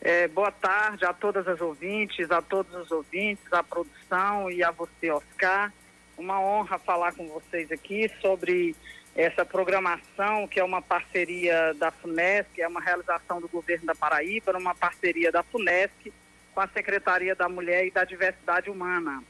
[0.00, 4.70] É, boa tarde a todas as ouvintes, a todos os ouvintes, à produção e a
[4.70, 5.70] você, Oscar.
[6.16, 8.74] Uma honra falar com vocês aqui sobre
[9.14, 14.56] essa programação, que é uma parceria da FUNESC, é uma realização do governo da Paraíba,
[14.56, 16.10] uma parceria da FUNESC
[16.54, 19.22] com a Secretaria da Mulher e da Diversidade Humana.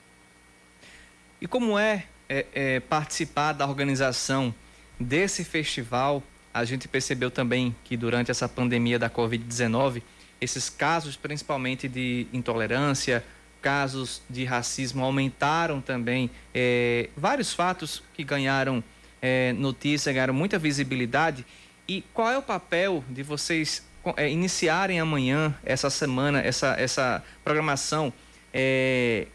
[1.41, 4.55] E como é, é, é participar da organização
[5.01, 6.23] desse festival?
[6.53, 10.03] A gente percebeu também que durante essa pandemia da Covid-19,
[10.41, 13.25] esses casos, principalmente de intolerância,
[13.61, 16.31] casos de racismo, aumentaram também.
[16.55, 18.85] É, vários fatos que ganharam
[19.23, 21.47] é, notícia, ganharam muita visibilidade.
[21.89, 23.83] E qual é o papel de vocês
[24.17, 28.13] é, iniciarem amanhã, essa semana, essa, essa programação
[28.53, 29.27] é,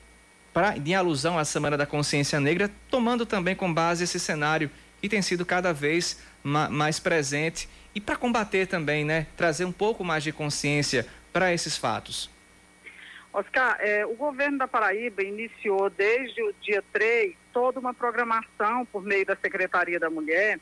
[0.53, 4.69] pra, em alusão à Semana da Consciência Negra, tomando também com base esse cenário
[5.01, 9.71] que tem sido cada vez ma mais presente e para combater também, né, trazer um
[9.71, 12.29] pouco mais de consciência para esses fatos?
[13.31, 19.03] Oscar, é, o governo da Paraíba iniciou desde o dia 3 toda uma programação por
[19.03, 20.59] meio da Secretaria da Mulher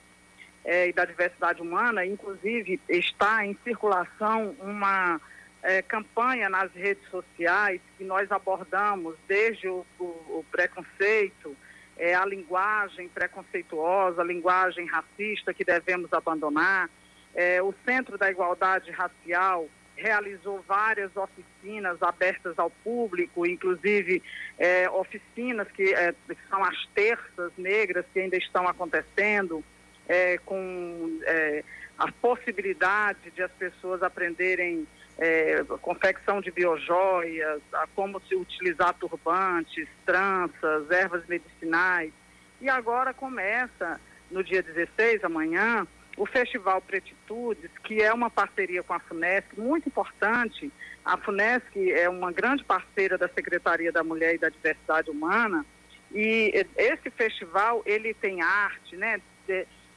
[0.68, 5.20] é, e da Diversidade Humana, inclusive está em circulação uma
[5.64, 11.56] é, campanha nas redes sociais que nós abordamos desde o, o, o preconceito,
[11.98, 16.90] é, a linguagem preconceituosa, a linguagem racista que devemos abandonar,
[17.34, 24.22] é, o Centro da Igualdade Racial realizou várias oficinas abertas ao público, inclusive
[24.60, 29.64] é, oficinas que, é, que, são as terças negras que ainda estão acontecendo,
[30.08, 31.64] é, com é,
[31.98, 39.88] a possibilidade de as pessoas aprenderem é, confecção de biojoias, a como se utilizar turbantes,
[40.06, 42.12] tranças, ervas medicinais.
[42.62, 48.94] E agora começa, no dia 16, amanhã, o Festival Pretitudes, que é uma parceria com
[48.94, 50.72] a FUNESC, muito importante.
[51.06, 55.66] A FUNESC é uma grande parceira da Secretaria da Mulher e da Diversidade Humana,
[56.12, 59.20] e esse festival, ele tem arte, né?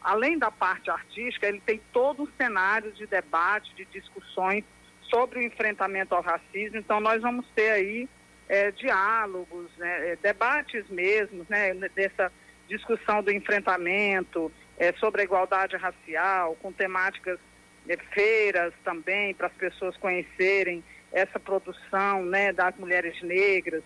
[0.00, 4.64] Além da parte artística, ele tem todo um cenário de debate, de discussões
[5.02, 6.78] sobre o enfrentamento ao racismo.
[6.78, 8.08] Então, nós vamos ter aí
[8.48, 12.32] é, diálogos, né, é, debates mesmo, né, dessa
[12.68, 17.38] discussão do enfrentamento, é, sobre a igualdade racial, com temáticas,
[17.88, 20.82] é, feiras também, para as pessoas conhecerem
[21.12, 23.82] essa produção né, das mulheres negras,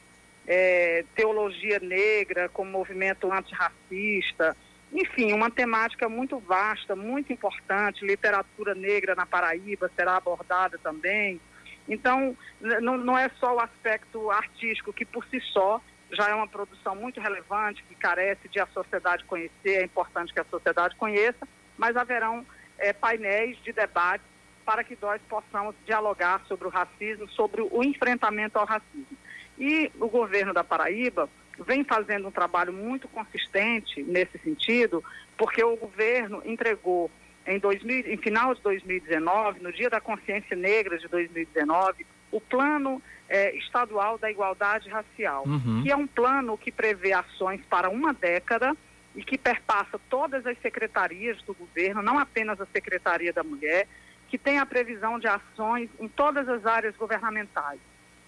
[0.46, 4.56] é, teologia negra como movimento antirracista,
[4.94, 11.40] enfim, uma temática muito vasta, muito importante, literatura negra na Paraíba será abordada também.
[11.88, 15.80] Então, não, é só o aspecto artístico, que por si só
[16.12, 20.38] já é uma produção muito relevante, que carece de a sociedade conhecer, é importante que
[20.38, 22.46] a sociedade conheça, mas haverão
[22.78, 24.22] é, painéis de debate
[24.64, 29.18] para que nós possamos dialogar sobre o racismo, sobre o enfrentamento ao racismo.
[29.58, 35.04] E o governo da Paraíba vem fazendo um trabalho muito consistente nesse sentido,
[35.36, 37.10] porque o governo entregou
[37.46, 43.00] em, 2000, em final de 2019, no Dia da Consciência Negra de 2019, o plano
[43.28, 45.82] é, estadual da igualdade racial, uhum.
[45.82, 48.74] que é um plano que prevê ações para uma década
[49.14, 53.86] e que perpassa todas as secretarias do governo, não apenas a Secretaria da Mulher,
[54.28, 57.78] que tem a previsão de ações em todas as áreas governamentais.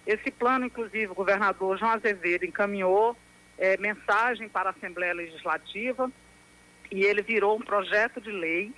[0.07, 3.13] Esse plano, inclusive, o governador João Azevedo encaminhou
[3.57, 6.09] é, mensagem para a Assembleia Legislativa
[6.89, 8.71] e ele virou um projeto de lei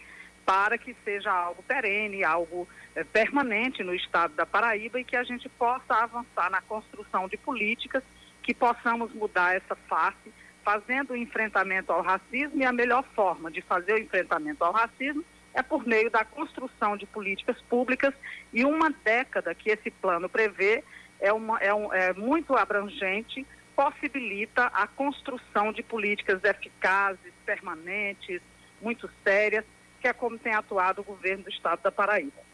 [0.44, 5.22] para que seja algo perene, algo é, permanente no estado da Paraíba e que a
[5.24, 8.02] gente possa avançar na construção de políticas
[8.42, 12.60] que possamos mudar essa face, fazendo o enfrentamento ao racismo.
[12.60, 16.98] E a melhor forma de fazer o enfrentamento ao racismo é por meio da construção
[16.98, 18.15] de políticas públicas.
[18.52, 20.84] E uma década que esse plano prevê
[21.19, 28.41] é, uma, é, um, é muito abrangente, possibilita a construção de políticas eficazes, permanentes,
[28.82, 29.65] muito sérias,
[30.01, 32.49] que é como tem atuado o governo do estado da Paraíba.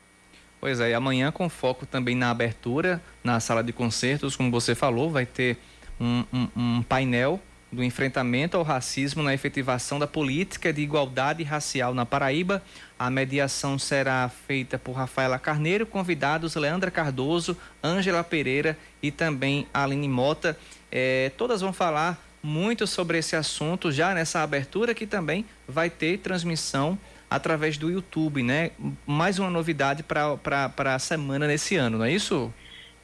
[0.59, 4.73] Pois é, e amanhã com foco também na abertura, na sala de concertos, como você
[4.73, 5.57] falou, vai ter
[5.99, 7.39] um, um, um painel
[7.71, 12.63] do enfrentamento ao racismo na efetivação da política de igualdade racial na Paraíba.
[12.97, 20.07] A mediação será feita por Rafaela Carneiro, convidados Leandra Cardoso, Ângela Pereira e também Aline
[20.07, 20.57] Mota.
[20.91, 26.19] É, todas vão falar muito sobre esse assunto já nessa abertura que também vai ter
[26.19, 26.97] transmissão
[27.29, 28.71] através do YouTube, né?
[29.05, 32.53] Mais uma novidade para a semana nesse ano, não é isso?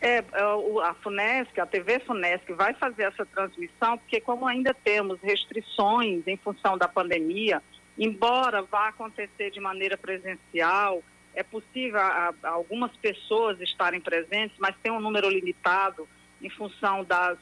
[0.02, 0.24] É, é
[0.84, 6.36] a FUNESC, a TV FUNESC vai fazer essa transmissão, porque como ainda temos restrições em
[6.38, 7.62] função da pandemia,
[7.98, 11.04] embora vá acontecer de maneira presencial,
[11.36, 16.08] é possível a, a algumas pessoas estarem presentes, mas tem um número limitado
[16.42, 17.38] em função das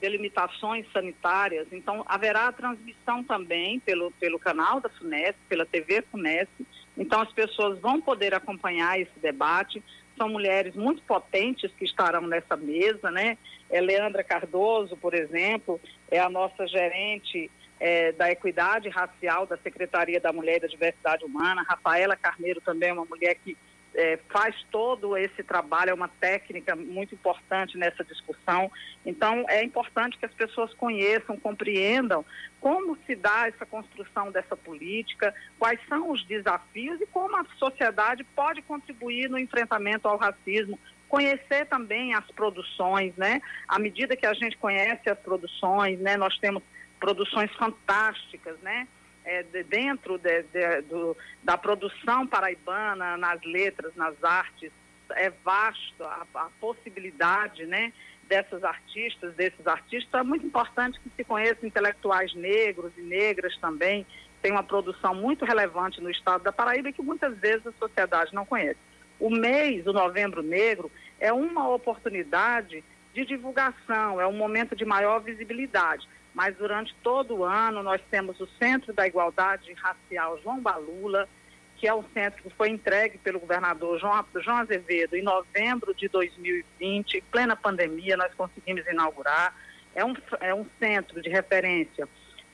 [0.00, 1.68] delimitações sanitárias.
[1.70, 6.50] Então, haverá a transmissão também pelo, pelo canal da FUNESC, pela TV FUNESC.
[6.96, 9.82] Então, as pessoas vão poder acompanhar esse debate
[10.20, 13.38] são mulheres muito potentes que estarão nessa mesa, né?
[13.70, 17.50] É Leandra Cardoso, por exemplo, é a nossa gerente
[17.80, 21.64] é, da Equidade Racial da Secretaria da Mulher e da Diversidade Humana.
[21.66, 23.56] Rafaela Carneiro também é uma mulher que
[23.94, 28.70] é, faz todo esse trabalho, é uma técnica muito importante nessa discussão.
[29.04, 32.24] Então, é importante que as pessoas conheçam, compreendam
[32.60, 38.22] como se dá essa construção dessa política, quais são os desafios e como a sociedade
[38.22, 40.78] pode contribuir no enfrentamento ao racismo.
[41.08, 43.42] Conhecer também as produções, né?
[43.66, 46.16] À medida que a gente conhece as produções, né?
[46.16, 46.62] Nós temos
[47.00, 48.86] produções fantásticas, né?
[49.30, 54.72] É, de, dentro de, de, do, da produção paraibana, nas letras, nas artes,
[55.12, 57.92] é vasto a, a, possibilidade né,
[58.28, 60.20] dessas artistas, desses artistas.
[60.20, 64.04] É muito importante que se conheçam intelectuais negros e negras também.
[64.42, 68.44] Tem uma produção muito relevante no estado da Paraíba que muitas vezes a sociedade não
[68.44, 68.80] conhece.
[69.20, 72.82] O mês, o Novembro Negro, é uma oportunidade
[73.14, 78.40] de divulgação, é um momento de maior visibilidade mas durante todo o ano nós temos
[78.40, 81.28] o Centro da Igualdade Racial João Balula,
[81.76, 86.08] que é um centro que foi entregue pelo governador João, João Azevedo em novembro de
[86.08, 89.54] 2020, em plena pandemia, nós conseguimos inaugurar.
[89.94, 92.06] É um, é um centro de referência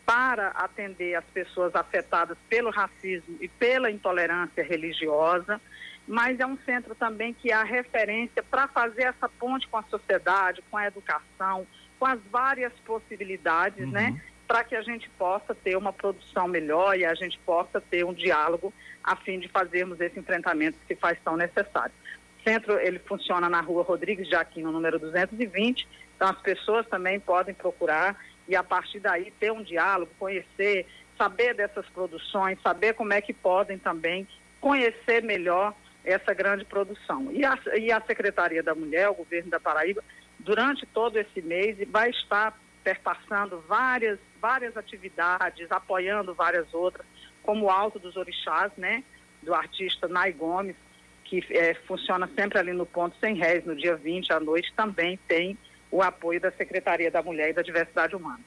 [0.07, 5.61] para atender as pessoas afetadas pelo racismo e pela intolerância religiosa,
[6.07, 9.83] mas é um centro também que é a referência para fazer essa ponte com a
[9.83, 11.66] sociedade, com a educação,
[11.99, 13.90] com as várias possibilidades, uhum.
[13.90, 14.20] né?
[14.47, 18.12] Para que a gente possa ter uma produção melhor e a gente possa ter um
[18.12, 18.72] diálogo
[19.03, 21.92] a fim de fazermos esse enfrentamento que se faz tão necessário.
[22.38, 27.18] O centro, ele funciona na rua Rodrigues de Aquino, número 220, então as pessoas também
[27.18, 28.16] podem procurar
[28.49, 30.86] e a partir daí ter um diálogo, conhecer,
[31.18, 34.26] saber dessas produções, saber como é que podem também
[34.61, 35.74] conhecer melhor
[36.05, 37.30] essa grande produção.
[37.32, 40.03] E a, e a Secretaria da Mulher, o governo da Paraíba,
[40.47, 47.05] durante todo esse mês e vai estar perpassando várias, várias atividades, apoiando várias outras,
[47.42, 49.03] como o Alto dos Orixás, né,
[49.42, 50.76] do artista Nai Gomes,
[51.24, 55.18] que é, funciona sempre ali no ponto sem réis, no dia 20 à noite, também
[55.26, 55.59] tem
[55.90, 58.40] o apoio da Secretaria da Mulher e da Diversidade Humana.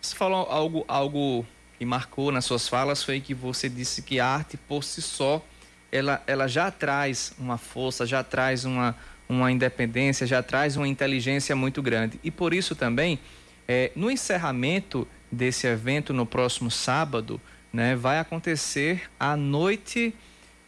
[0.00, 1.46] Você falou algo, algo
[1.78, 5.44] que marcou nas suas falas, foi que você disse que a arte por si só,
[5.92, 8.96] ela, ela já traz uma força, já traz uma,
[9.28, 12.18] uma independência, já traz uma inteligência muito grande.
[12.24, 13.18] E por isso também,
[13.66, 17.40] é, no encerramento desse evento, no próximo sábado,
[17.72, 20.14] né, vai acontecer a noite.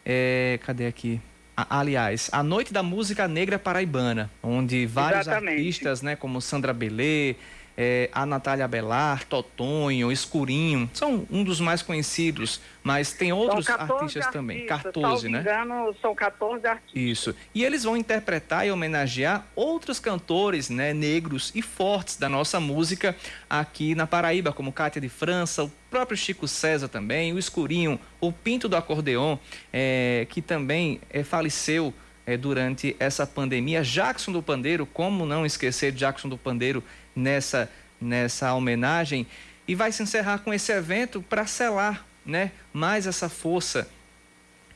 [0.05, 1.19] É, cadê aqui?
[1.57, 5.57] A, aliás, a Noite da Música Negra Paraibana, onde vários Exatamente.
[5.57, 7.35] artistas, né, como Sandra Belê,
[7.77, 14.27] é, a Natália Belar, Totonho, Escurinho, são um dos mais conhecidos, mas tem outros artistas,
[14.27, 15.41] também, 14, né?
[15.41, 16.95] engano, são 14 artistas.
[16.95, 17.35] Isso.
[17.53, 23.15] E eles vão interpretar e homenagear outros cantores, né, negros e fortes da nossa música
[23.49, 28.31] aqui na Paraíba, como Cátia de França, o próprio Chico César também, o Escurinho, o
[28.31, 29.37] Pinto do Acordeon,
[29.71, 31.93] é, que também é, faleceu
[32.25, 33.83] é, durante essa pandemia.
[33.83, 36.83] Jackson do Pandeiro, como não esquecer Jackson do Pandeiro
[37.15, 39.27] nessa, nessa homenagem?
[39.67, 43.87] E vai se encerrar com esse evento para selar né, mais essa força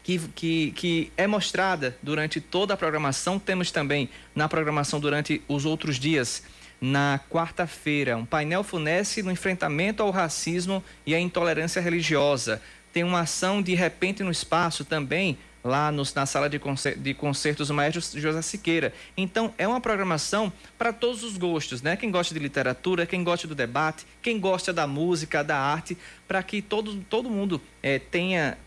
[0.04, 3.40] que, que, que é mostrada durante toda a programação.
[3.40, 6.44] Temos também na programação durante os outros dias
[6.80, 12.62] na quarta-feira, um painel funesse no enfrentamento ao racismo e à intolerância religiosa.
[12.94, 17.72] Tem uma ação de repente no espaço também lá na sala de, concer, de concertos
[17.72, 18.94] Maestro José Siqueira.
[19.18, 21.98] Então, é uma programação para todos os gostos, né?
[21.98, 25.98] Quem gosta de literatura, quem gosta do debate, quem gosta da música, da arte,
[26.28, 28.58] para que todo, todo mundo é, tenha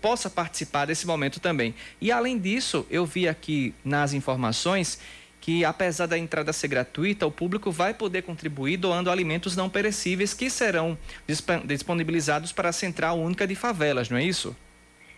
[0.00, 1.74] possa participar desse momento também.
[2.00, 4.98] E além disso, eu vi aqui nas informações
[5.38, 10.32] que apesar da entrada ser gratuita, o público vai poder contribuir doando alimentos não perecíveis
[10.32, 10.96] que serão
[11.66, 14.56] disponibilizados para a Central Única de Favelas, não é isso?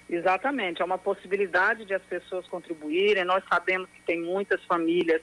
[0.08, 3.24] Exatamente, é uma possibilidade de as pessoas contribuírem.
[3.24, 5.20] Nós sabemos que tem muitas famílias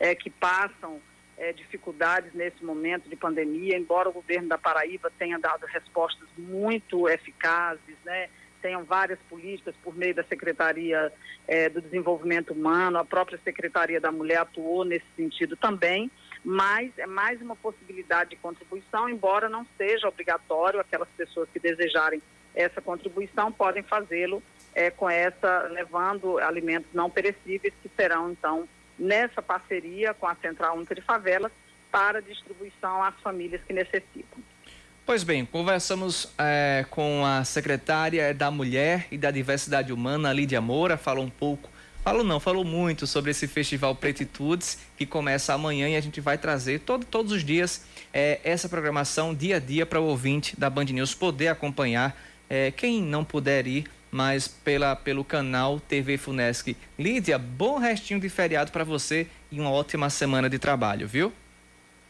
[0.00, 1.00] é, que passam
[1.36, 7.08] é, dificuldades nesse momento de pandemia, embora o governo da Paraíba tenha dado respostas muito
[7.08, 8.28] eficazes, né?
[8.62, 11.12] tenham várias políticas por meio da Secretaria
[11.48, 16.10] é, do Desenvolvimento Humano, a própria Secretaria da Mulher atuou nesse sentido também,
[16.44, 22.22] mas é mais uma possibilidade de contribuição, embora não seja obrigatório aquelas pessoas que desejarem
[22.54, 24.42] essa contribuição, podem fazê-lo
[24.74, 30.76] é, com essa, levando alimentos não perecíveis, que serão, então, nessa parceria com a Central
[30.76, 31.52] Única de Favelas,
[31.90, 34.42] para distribuição às famílias que necessitam.
[35.04, 40.96] Pois bem, conversamos é, com a secretária da Mulher e da Diversidade Humana, Lídia Moura,
[40.96, 41.72] falou um pouco
[42.02, 46.36] falou não, falou muito sobre esse festival Pretitudes que começa amanhã e a gente vai
[46.36, 50.68] trazer todo, todos os dias é, essa programação dia a dia para o ouvinte da
[50.68, 52.16] Band News poder acompanhar.
[52.54, 56.76] É, quem não puder ir, mas pela, pelo canal TV Funesc.
[56.98, 61.32] Lídia, bom restinho de feriado para você e uma ótima semana de trabalho, viu?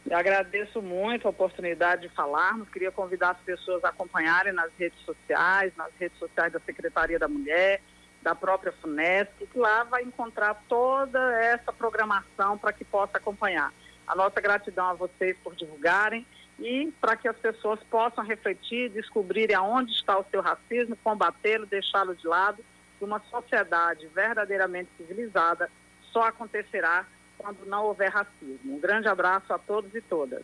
[0.05, 2.67] Eu agradeço muito a oportunidade de falarmos.
[2.67, 7.29] Queria convidar as pessoas a acompanharem nas redes sociais, nas redes sociais da Secretaria da
[7.29, 7.81] Mulher,
[8.21, 13.71] da própria Funesc, que lá vai encontrar toda essa programação para que possa acompanhar.
[14.05, 16.25] A nossa gratidão a vocês por divulgarem
[16.59, 22.15] e para que as pessoas possam refletir, descobrirem aonde está o seu racismo, combatê-lo, deixá-lo
[22.15, 22.63] de lado.
[23.01, 25.69] Uma sociedade verdadeiramente civilizada
[26.11, 27.05] só acontecerá
[27.37, 28.75] quando não houver racismo.
[28.75, 30.43] Um grande abraço a todos e todas.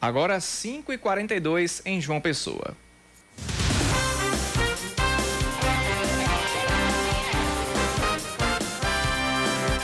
[0.00, 2.76] Agora 5h42 em João Pessoa.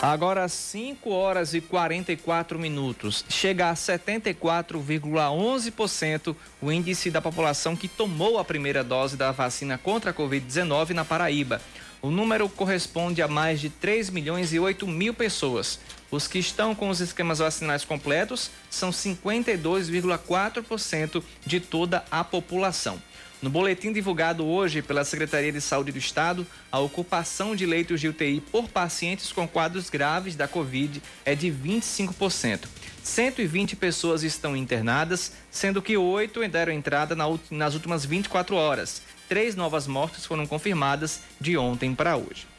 [0.03, 3.23] Agora 5 horas e 44 minutos.
[3.29, 10.11] Chega a 74,11% o índice da população que tomou a primeira dose da vacina contra
[10.11, 11.61] a Covid-19 na Paraíba.
[12.01, 15.79] O número corresponde a mais de 3 milhões e 8 mil pessoas.
[16.11, 22.99] Os que estão com os esquemas vacinais completos são 52,4% de toda a população.
[23.43, 28.07] No boletim divulgado hoje pela Secretaria de Saúde do Estado, a ocupação de leitos de
[28.07, 32.67] UTI por pacientes com quadros graves da Covid é de 25%.
[33.03, 37.17] 120 pessoas estão internadas, sendo que oito deram entrada
[37.51, 39.01] nas últimas 24 horas.
[39.27, 42.50] Três novas mortes foram confirmadas de ontem para hoje.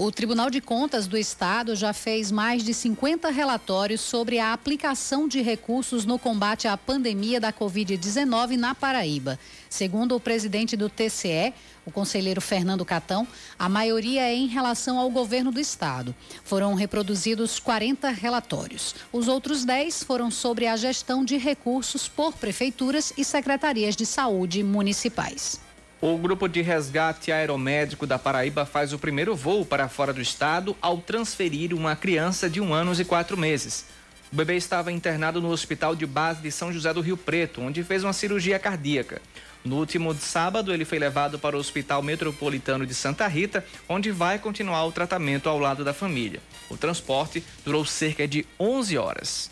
[0.00, 5.26] O Tribunal de Contas do Estado já fez mais de 50 relatórios sobre a aplicação
[5.26, 9.36] de recursos no combate à pandemia da Covid-19 na Paraíba.
[9.68, 11.52] Segundo o presidente do TCE,
[11.84, 13.26] o conselheiro Fernando Catão,
[13.58, 16.14] a maioria é em relação ao governo do estado.
[16.44, 18.94] Foram reproduzidos 40 relatórios.
[19.12, 24.62] Os outros 10 foram sobre a gestão de recursos por prefeituras e secretarias de saúde
[24.62, 25.58] municipais.
[26.00, 30.76] O grupo de resgate aeromédico da Paraíba faz o primeiro voo para fora do estado
[30.80, 33.84] ao transferir uma criança de um ano e quatro meses.
[34.32, 37.82] O bebê estava internado no Hospital de Base de São José do Rio Preto, onde
[37.82, 39.20] fez uma cirurgia cardíaca.
[39.64, 44.38] No último sábado, ele foi levado para o Hospital Metropolitano de Santa Rita, onde vai
[44.38, 46.40] continuar o tratamento ao lado da família.
[46.70, 49.50] O transporte durou cerca de 11 horas.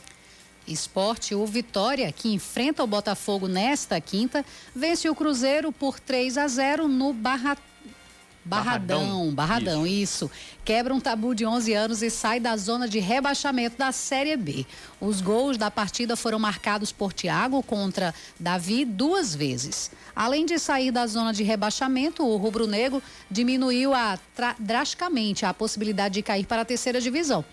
[0.66, 4.44] Esporte, o Vitória, que enfrenta o Botafogo nesta quinta,
[4.74, 7.56] vence o Cruzeiro por 3 a 0 no Barra...
[8.46, 9.34] Barradão.
[9.34, 10.26] Barradão, isso.
[10.26, 10.30] isso.
[10.64, 14.64] Quebra um tabu de 11 anos e sai da zona de rebaixamento da Série B.
[15.00, 19.90] Os gols da partida foram marcados por Thiago contra Davi duas vezes.
[20.14, 24.16] Além de sair da zona de rebaixamento, o rubro-negro diminuiu a,
[24.60, 27.44] drasticamente a possibilidade de cair para a terceira divisão.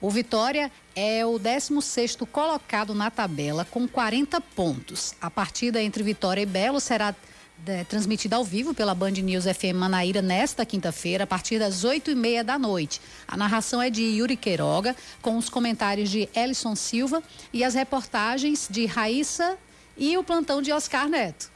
[0.00, 5.12] O Vitória é o 16º colocado na tabela com 40 pontos.
[5.20, 7.12] A partida entre Vitória e Belo será
[7.66, 12.12] é, transmitida ao vivo pela Band News FM Manaíra nesta quinta-feira, a partir das 8
[12.12, 13.00] e meia da noite.
[13.26, 17.20] A narração é de Yuri Queiroga, com os comentários de Ellison Silva
[17.52, 19.58] e as reportagens de Raíssa
[19.96, 21.50] e o plantão de Oscar Neto.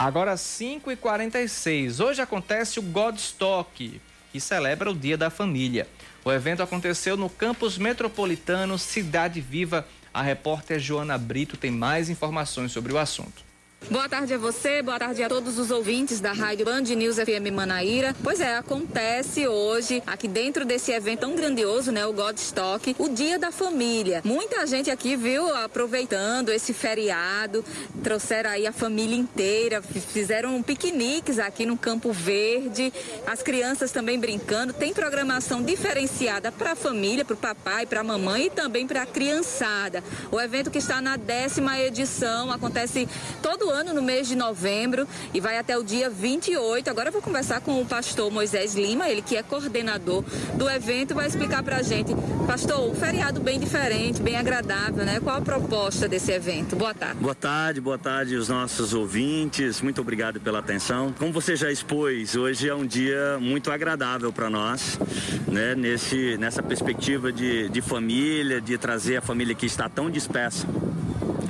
[0.00, 2.02] Agora 5h46.
[2.02, 4.00] Hoje acontece o Godstock,
[4.32, 5.86] que celebra o Dia da Família.
[6.24, 9.86] O evento aconteceu no campus metropolitano Cidade Viva.
[10.12, 13.49] A repórter Joana Brito tem mais informações sobre o assunto.
[13.88, 17.50] Boa tarde a você, boa tarde a todos os ouvintes da Rádio Band News FM
[17.52, 18.14] Manaíra.
[18.22, 23.36] Pois é, acontece hoje, aqui dentro desse evento tão grandioso, né, o Godstock, o Dia
[23.36, 24.20] da Família.
[24.24, 27.64] Muita gente aqui, viu, aproveitando esse feriado,
[28.04, 32.92] trouxeram aí a família inteira, fizeram piqueniques aqui no Campo Verde,
[33.26, 34.72] as crianças também brincando.
[34.72, 39.02] Tem programação diferenciada para a família, para o papai, para a mamãe e também para
[39.02, 40.04] a criançada.
[40.30, 43.08] O evento que está na décima edição acontece
[43.42, 46.88] todo ano no mês de novembro e vai até o dia 28.
[46.90, 51.14] Agora eu vou conversar com o pastor Moisés Lima, ele que é coordenador do evento,
[51.14, 52.12] vai explicar pra gente.
[52.46, 55.20] Pastor, um feriado bem diferente, bem agradável, né?
[55.20, 56.76] Qual a proposta desse evento?
[56.76, 57.20] Boa tarde.
[57.20, 59.80] Boa tarde, boa tarde os nossos ouvintes.
[59.80, 61.14] Muito obrigado pela atenção.
[61.18, 64.98] Como você já expôs, hoje é um dia muito agradável para nós,
[65.46, 65.74] né?
[65.74, 70.66] Nesse, nessa perspectiva de, de família, de trazer a família que está tão dispersa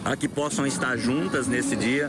[0.05, 2.09] a que possam estar juntas nesse dia.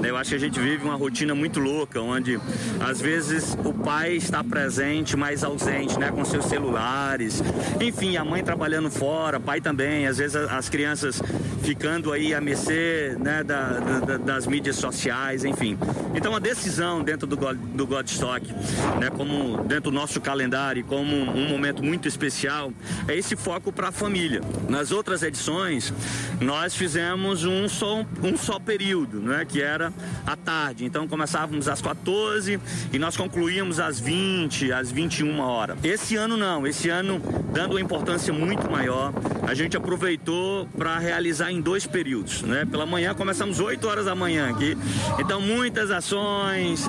[0.00, 0.10] Né?
[0.10, 2.38] Eu acho que a gente vive uma rotina muito louca, onde
[2.80, 7.42] às vezes o pai está presente, mas ausente, né, com seus celulares.
[7.80, 10.06] Enfim, a mãe trabalhando fora, pai também.
[10.06, 11.20] Às vezes as crianças
[11.62, 15.78] ficando aí a mercê né, da, da, das mídias sociais, enfim.
[16.14, 18.46] Então a decisão dentro do, do Godstock,
[19.00, 22.72] né, como dentro do nosso calendário, como um momento muito especial,
[23.08, 24.40] é esse foco para a família.
[24.68, 25.92] Nas outras edições,
[26.40, 29.92] nós fizemos um só, um só período, né, que era
[30.26, 30.84] à tarde.
[30.84, 32.60] Então começávamos às 14
[32.92, 35.78] e nós concluímos às 20, às 21 horas.
[35.82, 37.20] Esse ano não, esse ano,
[37.52, 39.12] dando uma importância muito maior,
[39.46, 42.42] a gente aproveitou para realizar em dois períodos.
[42.42, 42.64] Né?
[42.64, 44.76] Pela manhã começamos 8 horas da manhã aqui.
[45.18, 46.88] Então muitas ações.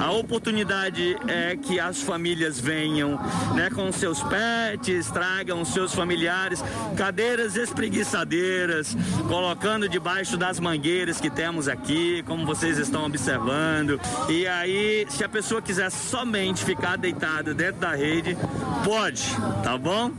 [0.00, 3.18] A oportunidade é que as famílias venham
[3.54, 6.64] né, com seus pets, tragam seus familiares,
[6.96, 8.96] cadeiras espreguiçadeiras,
[9.28, 14.00] colocando debaixo das mangueiras que temos aqui, como vocês estão observando.
[14.28, 18.36] E aí, se a pessoa quiser somente ficar deitada dentro da rede,
[18.84, 19.24] pode,
[19.62, 20.10] tá bom?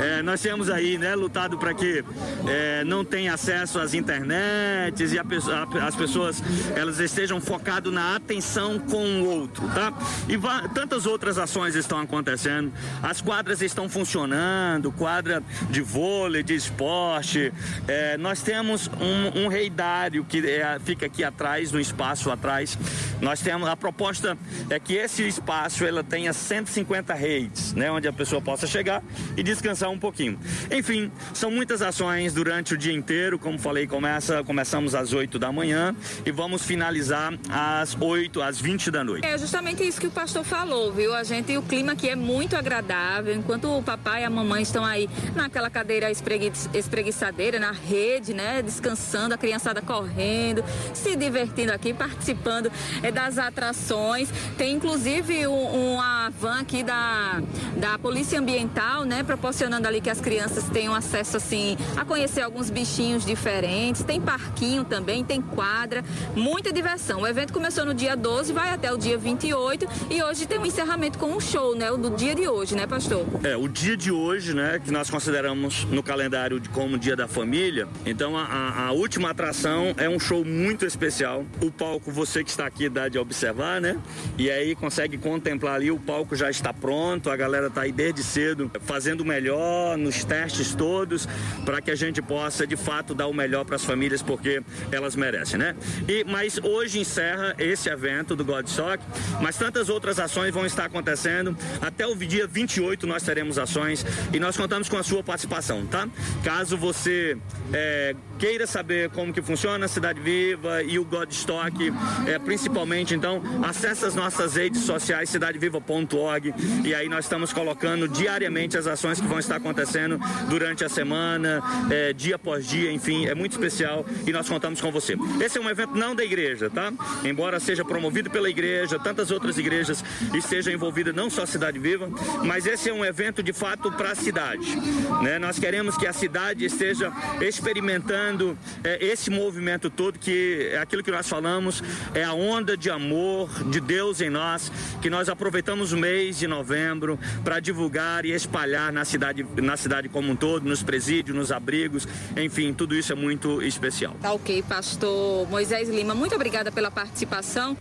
[0.00, 2.04] É, nós temos aí, né, lutado para que
[2.46, 6.42] é, não tenha acesso às internets e as pessoas
[6.74, 9.92] elas estejam focadas na atenção com o outro, tá?
[10.28, 10.38] E
[10.74, 12.72] tantas outras ações estão acontecendo.
[13.02, 17.52] As quadras estão funcionando, quadra de vôlei, de esporte.
[17.86, 19.07] É, nós temos um,
[19.44, 22.78] um reidário que é, fica aqui atrás, no espaço atrás.
[23.20, 24.36] Nós temos a proposta
[24.70, 29.02] é que esse espaço ela tenha 150 redes, né, onde a pessoa possa chegar
[29.36, 30.38] e descansar um pouquinho.
[30.70, 35.50] Enfim, são muitas ações durante o dia inteiro, como falei, começa, começamos às 8 da
[35.50, 35.94] manhã
[36.24, 39.26] e vamos finalizar às 8, às 20 da noite.
[39.26, 41.14] É justamente isso que o pastor falou, viu?
[41.14, 44.84] A gente, o clima aqui é muito agradável, enquanto o papai e a mamãe estão
[44.84, 48.62] aí naquela cadeira espregui, espreguiçadeira, na rede, né?
[48.62, 48.97] Descansando,
[49.32, 52.70] a criançada correndo, se divertindo aqui, participando
[53.02, 54.28] é, das atrações.
[54.56, 57.40] Tem inclusive um, uma van aqui da,
[57.76, 59.22] da Polícia Ambiental, né?
[59.22, 64.02] Proporcionando ali que as crianças tenham acesso, assim, a conhecer alguns bichinhos diferentes.
[64.02, 67.22] Tem parquinho também, tem quadra, muita diversão.
[67.22, 70.66] O evento começou no dia 12, vai até o dia 28 e hoje tem um
[70.66, 71.90] encerramento com um show, né?
[71.90, 73.26] O do dia de hoje, né, pastor?
[73.42, 77.88] É, o dia de hoje, né, que nós consideramos no calendário como dia da família.
[78.04, 81.44] Então a, a última atração é um show muito especial.
[81.62, 83.96] O palco, você que está aqui dá de observar, né?
[84.36, 88.22] E aí consegue contemplar ali, o palco já está pronto, a galera está aí desde
[88.22, 91.28] cedo fazendo o melhor nos testes todos
[91.64, 95.14] para que a gente possa de fato dar o melhor para as famílias porque elas
[95.16, 95.74] merecem, né?
[96.08, 99.02] E mas hoje encerra esse evento do Godsock,
[99.40, 101.56] mas tantas outras ações vão estar acontecendo.
[101.80, 106.08] Até o dia 28 nós teremos ações e nós contamos com a sua participação, tá?
[106.42, 107.36] Caso você
[107.72, 108.77] é, queira saber
[109.12, 111.92] como que funciona a Cidade Viva e o Godstock,
[112.26, 116.54] é, principalmente, então acesse as nossas redes sociais cidadeviva.org
[116.84, 120.18] e aí nós estamos colocando diariamente as ações que vão estar acontecendo
[120.48, 124.92] durante a semana, é, dia após dia, enfim, é muito especial e nós contamos com
[124.92, 125.16] você.
[125.40, 126.92] Esse é um evento não da igreja, tá?
[127.24, 130.04] Embora seja promovido pela igreja, tantas outras igrejas
[130.34, 132.08] estejam envolvidas, não só a Cidade Viva,
[132.44, 134.76] mas esse é um evento de fato para a cidade.
[135.22, 135.38] Né?
[135.38, 141.10] Nós queremos que a cidade esteja experimentando é, esse movimento todo, que é aquilo que
[141.10, 141.82] nós falamos,
[142.14, 146.46] é a onda de amor de Deus em nós, que nós aproveitamos o mês de
[146.46, 151.52] novembro para divulgar e espalhar na cidade, na cidade como um todo, nos presídios, nos
[151.52, 152.06] abrigos,
[152.36, 154.14] enfim, tudo isso é muito especial.
[154.20, 157.76] Tá ok, pastor Moisés Lima, muito obrigada pela participação.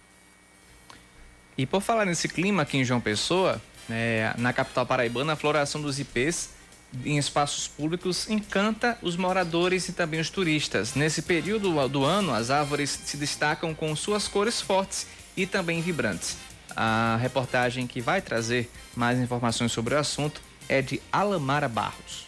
[1.57, 3.59] E por falar nesse clima aqui em João Pessoa,
[3.89, 6.56] é, na capital paraibana, a floração dos ipês
[7.05, 10.95] em espaços públicos encanta os moradores e também os turistas.
[10.95, 16.37] Nesse período do ano, as árvores se destacam com suas cores fortes e também vibrantes.
[16.75, 22.26] A reportagem que vai trazer mais informações sobre o assunto é de Alamara Barros.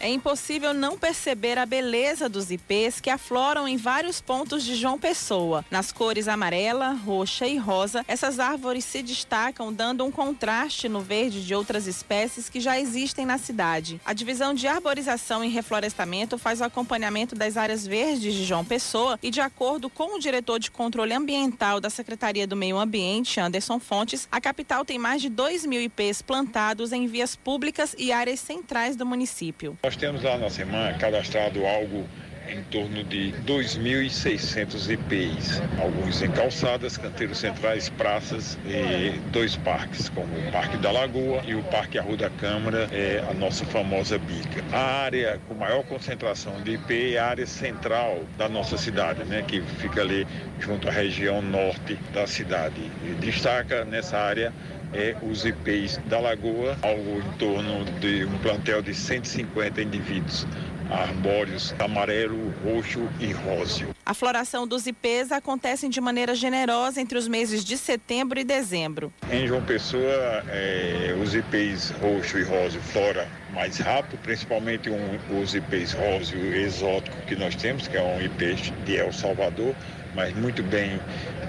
[0.00, 4.96] É impossível não perceber a beleza dos ipês que afloram em vários pontos de João
[4.96, 5.64] Pessoa.
[5.70, 11.44] Nas cores amarela, roxa e rosa, essas árvores se destacam, dando um contraste no verde
[11.44, 14.00] de outras espécies que já existem na cidade.
[14.04, 19.18] A divisão de arborização e reflorestamento faz o acompanhamento das áreas verdes de João Pessoa
[19.20, 23.80] e, de acordo com o diretor de controle ambiental da Secretaria do Meio Ambiente, Anderson
[23.80, 28.38] Fontes, a capital tem mais de 2 mil ipês plantados em vias públicas e áreas
[28.38, 29.76] centrais do município.
[29.88, 32.06] Nós temos lá na semana cadastrado algo
[32.50, 40.28] em torno de 2.600 IPs, alguns em calçadas, canteiros centrais, praças e dois parques, como
[40.36, 44.64] o Parque da Lagoa e o Parque Arruda da Câmara, é a nossa famosa bica.
[44.72, 49.44] A área com maior concentração de IP é a área central da nossa cidade, né,
[49.46, 50.26] que fica ali
[50.58, 52.90] junto à região norte da cidade.
[53.04, 54.52] E destaca nessa área
[54.92, 60.46] é, os IPs da Lagoa, algo em torno de um plantel de 150 indivíduos
[60.90, 63.94] arbóreos amarelo, roxo e róseo.
[64.04, 69.12] A floração dos ipês acontece de maneira generosa entre os meses de setembro e dezembro.
[69.30, 75.54] Em João Pessoa, é, os ipês roxo e róseo flora mais rápido, principalmente um, os
[75.54, 79.74] ipês róseo exótico que nós temos, que é um ipê de El Salvador,
[80.14, 80.98] mas muito bem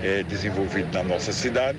[0.04, 1.78] é, desenvolvido na nossa cidade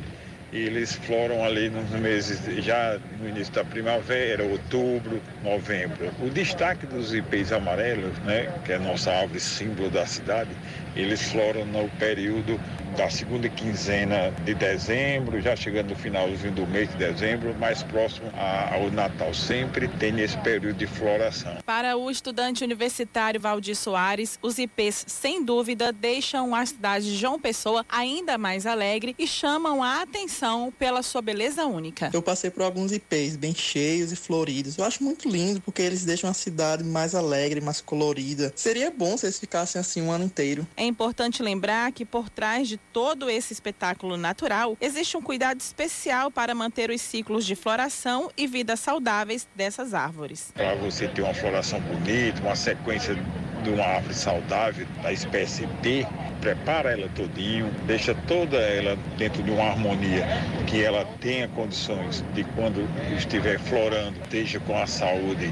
[0.53, 6.11] eles floram ali nos meses, já no início da primavera, outubro, novembro.
[6.21, 10.51] O destaque dos ipês amarelos, né, que é a nossa árvore símbolo da cidade,
[10.97, 12.61] eles floram no período
[12.97, 18.31] da segunda quinzena de dezembro, já chegando no finalzinho do mês de dezembro, mais próximo
[18.35, 19.33] ao Natal.
[19.33, 21.59] Sempre tem esse período de floração.
[21.65, 27.39] Para o estudante universitário Valdir Soares, os IPs, sem dúvida, deixam a cidade de João
[27.39, 32.11] Pessoa ainda mais alegre e chamam a atenção pela sua beleza única.
[32.13, 34.77] Eu passei por alguns IPs bem cheios e floridos.
[34.77, 38.53] Eu acho muito lindo porque eles deixam a cidade mais alegre, mais colorida.
[38.57, 40.67] Seria bom se eles ficassem assim o ano inteiro.
[40.81, 46.31] É importante lembrar que por trás de todo esse espetáculo natural, existe um cuidado especial
[46.31, 50.51] para manter os ciclos de floração e vida saudáveis dessas árvores.
[50.55, 53.15] Para você ter uma floração bonita, uma sequência
[53.63, 56.07] de uma árvore saudável da espécie D,
[56.41, 60.27] prepara ela todinho, deixa toda ela dentro de uma harmonia,
[60.67, 65.51] que ela tenha condições de quando estiver florando, esteja com a saúde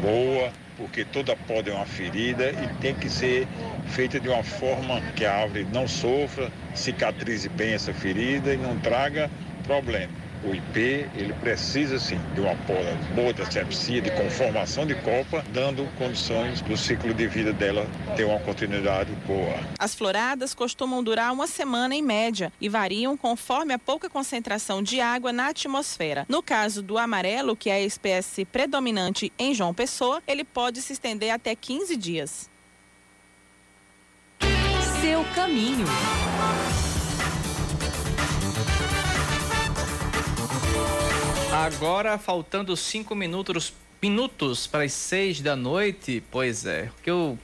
[0.00, 0.52] boa,
[0.82, 3.46] porque toda poda é uma ferida e tem que ser
[3.86, 8.76] feita de uma forma que a árvore não sofra, cicatrize bem essa ferida e não
[8.78, 9.30] traga
[9.62, 14.94] problema o IP ele precisa sim de uma poda boa de asepsia, de conformação de
[14.96, 17.86] copa, dando condições do ciclo de vida dela
[18.16, 19.58] ter uma continuidade boa.
[19.78, 25.00] As floradas costumam durar uma semana em média e variam conforme a pouca concentração de
[25.00, 26.26] água na atmosfera.
[26.28, 30.92] No caso do amarelo, que é a espécie predominante em João Pessoa, ele pode se
[30.92, 32.50] estender até 15 dias.
[35.00, 35.86] Seu caminho.
[41.52, 47.38] Agora, faltando cinco minutos, minutos para as seis da noite, pois é, que eu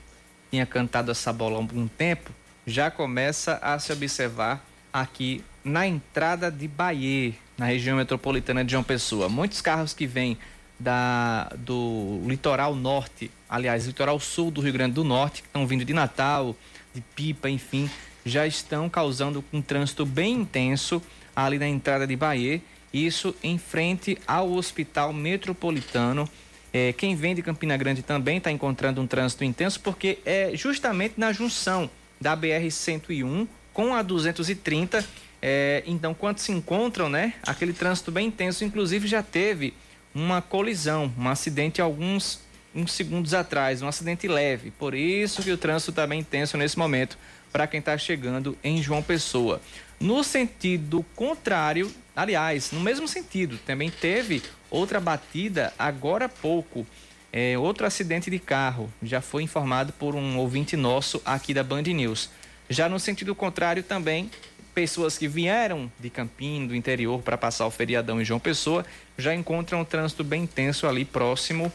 [0.51, 2.31] tinha cantado essa bola há algum tempo,
[2.67, 8.83] já começa a se observar aqui na entrada de Bahia, na região metropolitana de João
[8.83, 9.29] Pessoa.
[9.29, 10.39] Muitos carros que vêm
[10.81, 15.85] da, do litoral norte, aliás, litoral sul do Rio Grande do Norte, que estão vindo
[15.85, 16.57] de Natal,
[16.95, 17.91] de Pipa, enfim,
[18.25, 21.03] já estão causando um trânsito bem intenso
[21.37, 26.29] ali na entrada de Bahia isso em frente ao Hospital Metropolitano.
[26.73, 31.15] É, quem vem de Campina Grande também está encontrando um trânsito intenso, porque é justamente
[31.17, 35.05] na junção da BR-101 com a 230.
[35.41, 39.73] É, então, quando se encontram, né, aquele trânsito bem intenso, inclusive já teve
[40.15, 42.41] uma colisão, um acidente alguns
[42.75, 44.71] uns segundos atrás, um acidente leve.
[44.71, 47.19] Por isso que o trânsito está bem intenso nesse momento
[47.53, 49.61] para quem está chegando em João Pessoa.
[50.01, 56.87] No sentido contrário, aliás, no mesmo sentido, também teve outra batida agora há pouco.
[57.33, 61.83] É, outro acidente de carro já foi informado por um ouvinte nosso aqui da Band
[61.83, 62.31] News.
[62.71, 64.31] Já no sentido contrário também,
[64.73, 68.87] pessoas que vieram de Campina, do interior, para passar o feriadão em João Pessoa,
[69.17, 71.73] já encontram um trânsito bem intenso ali próximo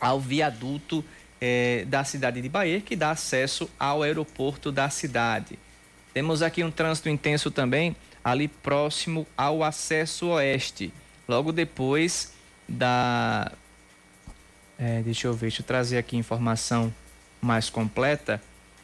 [0.00, 1.04] ao viaduto
[1.38, 5.58] é, da cidade de Bahia, que dá acesso ao aeroporto da cidade.
[6.16, 7.94] Temos aqui um trânsito intenso também
[8.24, 10.90] ali próximo ao acesso oeste.
[11.28, 12.32] Logo depois
[12.66, 13.52] da.
[14.78, 16.90] É, deixa eu ver, deixa eu trazer aqui informação
[17.38, 18.40] mais completa.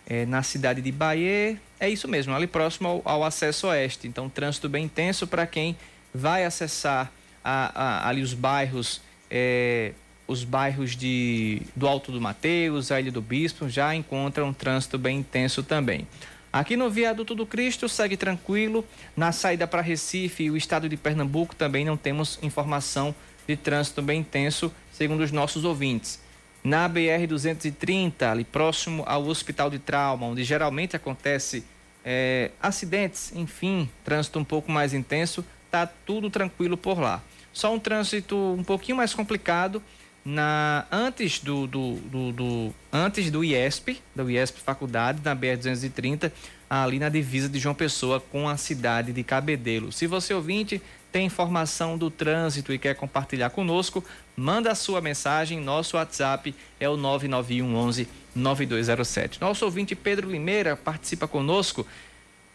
[0.07, 4.07] É, na cidade de Bahia, é isso mesmo, ali próximo ao, ao acesso oeste.
[4.07, 5.75] Então, trânsito bem intenso para quem
[6.13, 7.11] vai acessar
[7.43, 9.93] a, a, ali os bairros, é,
[10.29, 14.99] os bairros de, do Alto do Mateus, a Ilha do Bispo, já encontram um trânsito
[14.99, 16.07] bem intenso também.
[16.53, 18.85] Aqui no Viaduto do Cristo segue tranquilo.
[19.17, 23.15] Na saída para Recife e o estado de Pernambuco também não temos informação
[23.49, 26.21] de trânsito bem intenso, segundo os nossos ouvintes.
[26.63, 31.65] Na BR 230, ali próximo ao Hospital de Trauma, onde geralmente acontece
[32.05, 37.23] é, acidentes, enfim, trânsito um pouco mais intenso, tá tudo tranquilo por lá.
[37.51, 39.83] Só um trânsito um pouquinho mais complicado
[40.25, 46.33] na antes do, do, do, do antes do IESP, da IESP Faculdade, na BR 230,
[46.71, 49.91] ali na divisa de João Pessoa com a cidade de Cabedelo.
[49.93, 54.03] Se você ouvinte tem informação do trânsito e quer compartilhar conosco,
[54.35, 55.61] manda a sua mensagem.
[55.61, 59.39] Nosso WhatsApp é o 991 11 9207.
[59.39, 61.87] Nosso ouvinte Pedro Limeira participa conosco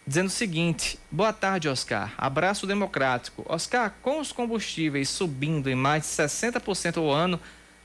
[0.08, 2.14] dizendo o seguinte: Boa tarde, Oscar.
[2.18, 3.46] Abraço democrático.
[3.48, 7.40] Oscar, com os combustíveis subindo em mais de 60% ao ano,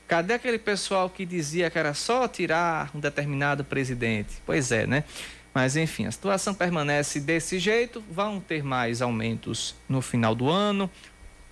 [0.07, 4.33] cadê aquele pessoal que dizia que era só tirar um determinado presidente?
[4.45, 5.03] Pois é, né?
[5.53, 8.03] Mas enfim, a situação permanece desse jeito.
[8.09, 10.89] Vão ter mais aumentos no final do ano,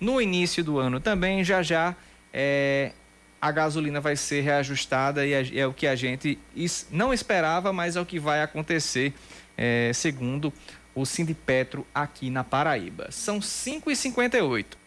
[0.00, 1.44] no início do ano também.
[1.44, 1.94] Já já
[2.32, 2.92] é,
[3.40, 6.38] a gasolina vai ser reajustada e é, o que a gente
[6.90, 9.12] não esperava, mas é o que vai acontecer,
[9.56, 10.52] é, segundo
[10.94, 13.08] o Sindipetro aqui na Paraíba.
[13.10, 14.81] São 5h58.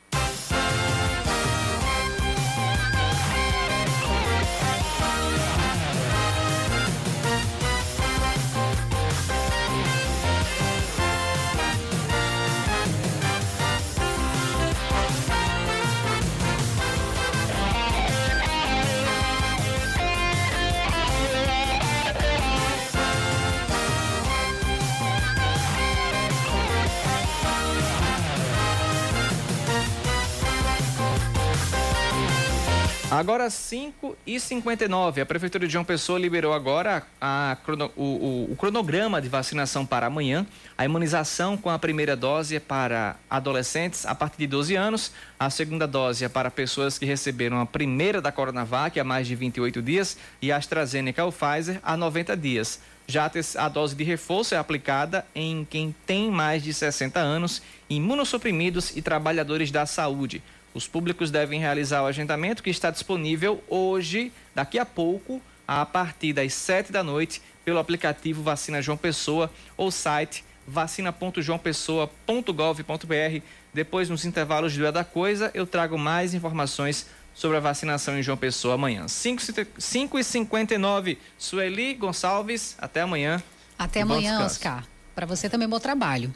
[33.25, 37.57] Agora 5 e 59 a Prefeitura de João Pessoa liberou agora a,
[37.95, 40.45] o, o, o, cronograma de vacinação para amanhã.
[40.77, 45.49] A imunização com a primeira dose é para adolescentes a partir de 12 anos, a
[45.49, 49.81] segunda dose é para pessoas que receberam a primeira da Coronavac há mais de 28
[49.81, 52.79] dias e a AstraZeneca ou Pfizer há 90 dias.
[53.07, 58.95] Já a dose de reforço é aplicada em quem tem mais de 60 anos, imunossuprimidos
[58.95, 60.43] e trabalhadores da saúde.
[60.75, 66.33] Os públicos devem realizar o agendamento que está disponível hoje, daqui a pouco, a partir
[66.33, 73.41] das 7 da noite, pelo aplicativo Vacina João Pessoa ou site vacina.joaopessoa.gov.br.
[73.73, 78.21] Depois, nos intervalos do Dia da Coisa, eu trago mais informações sobre a vacinação em
[78.21, 79.07] João Pessoa amanhã.
[79.07, 83.41] 5 e 59 Sueli Gonçalves, até amanhã.
[83.79, 84.83] Até amanhã, Oscar.
[85.15, 86.35] Para você também, bom trabalho.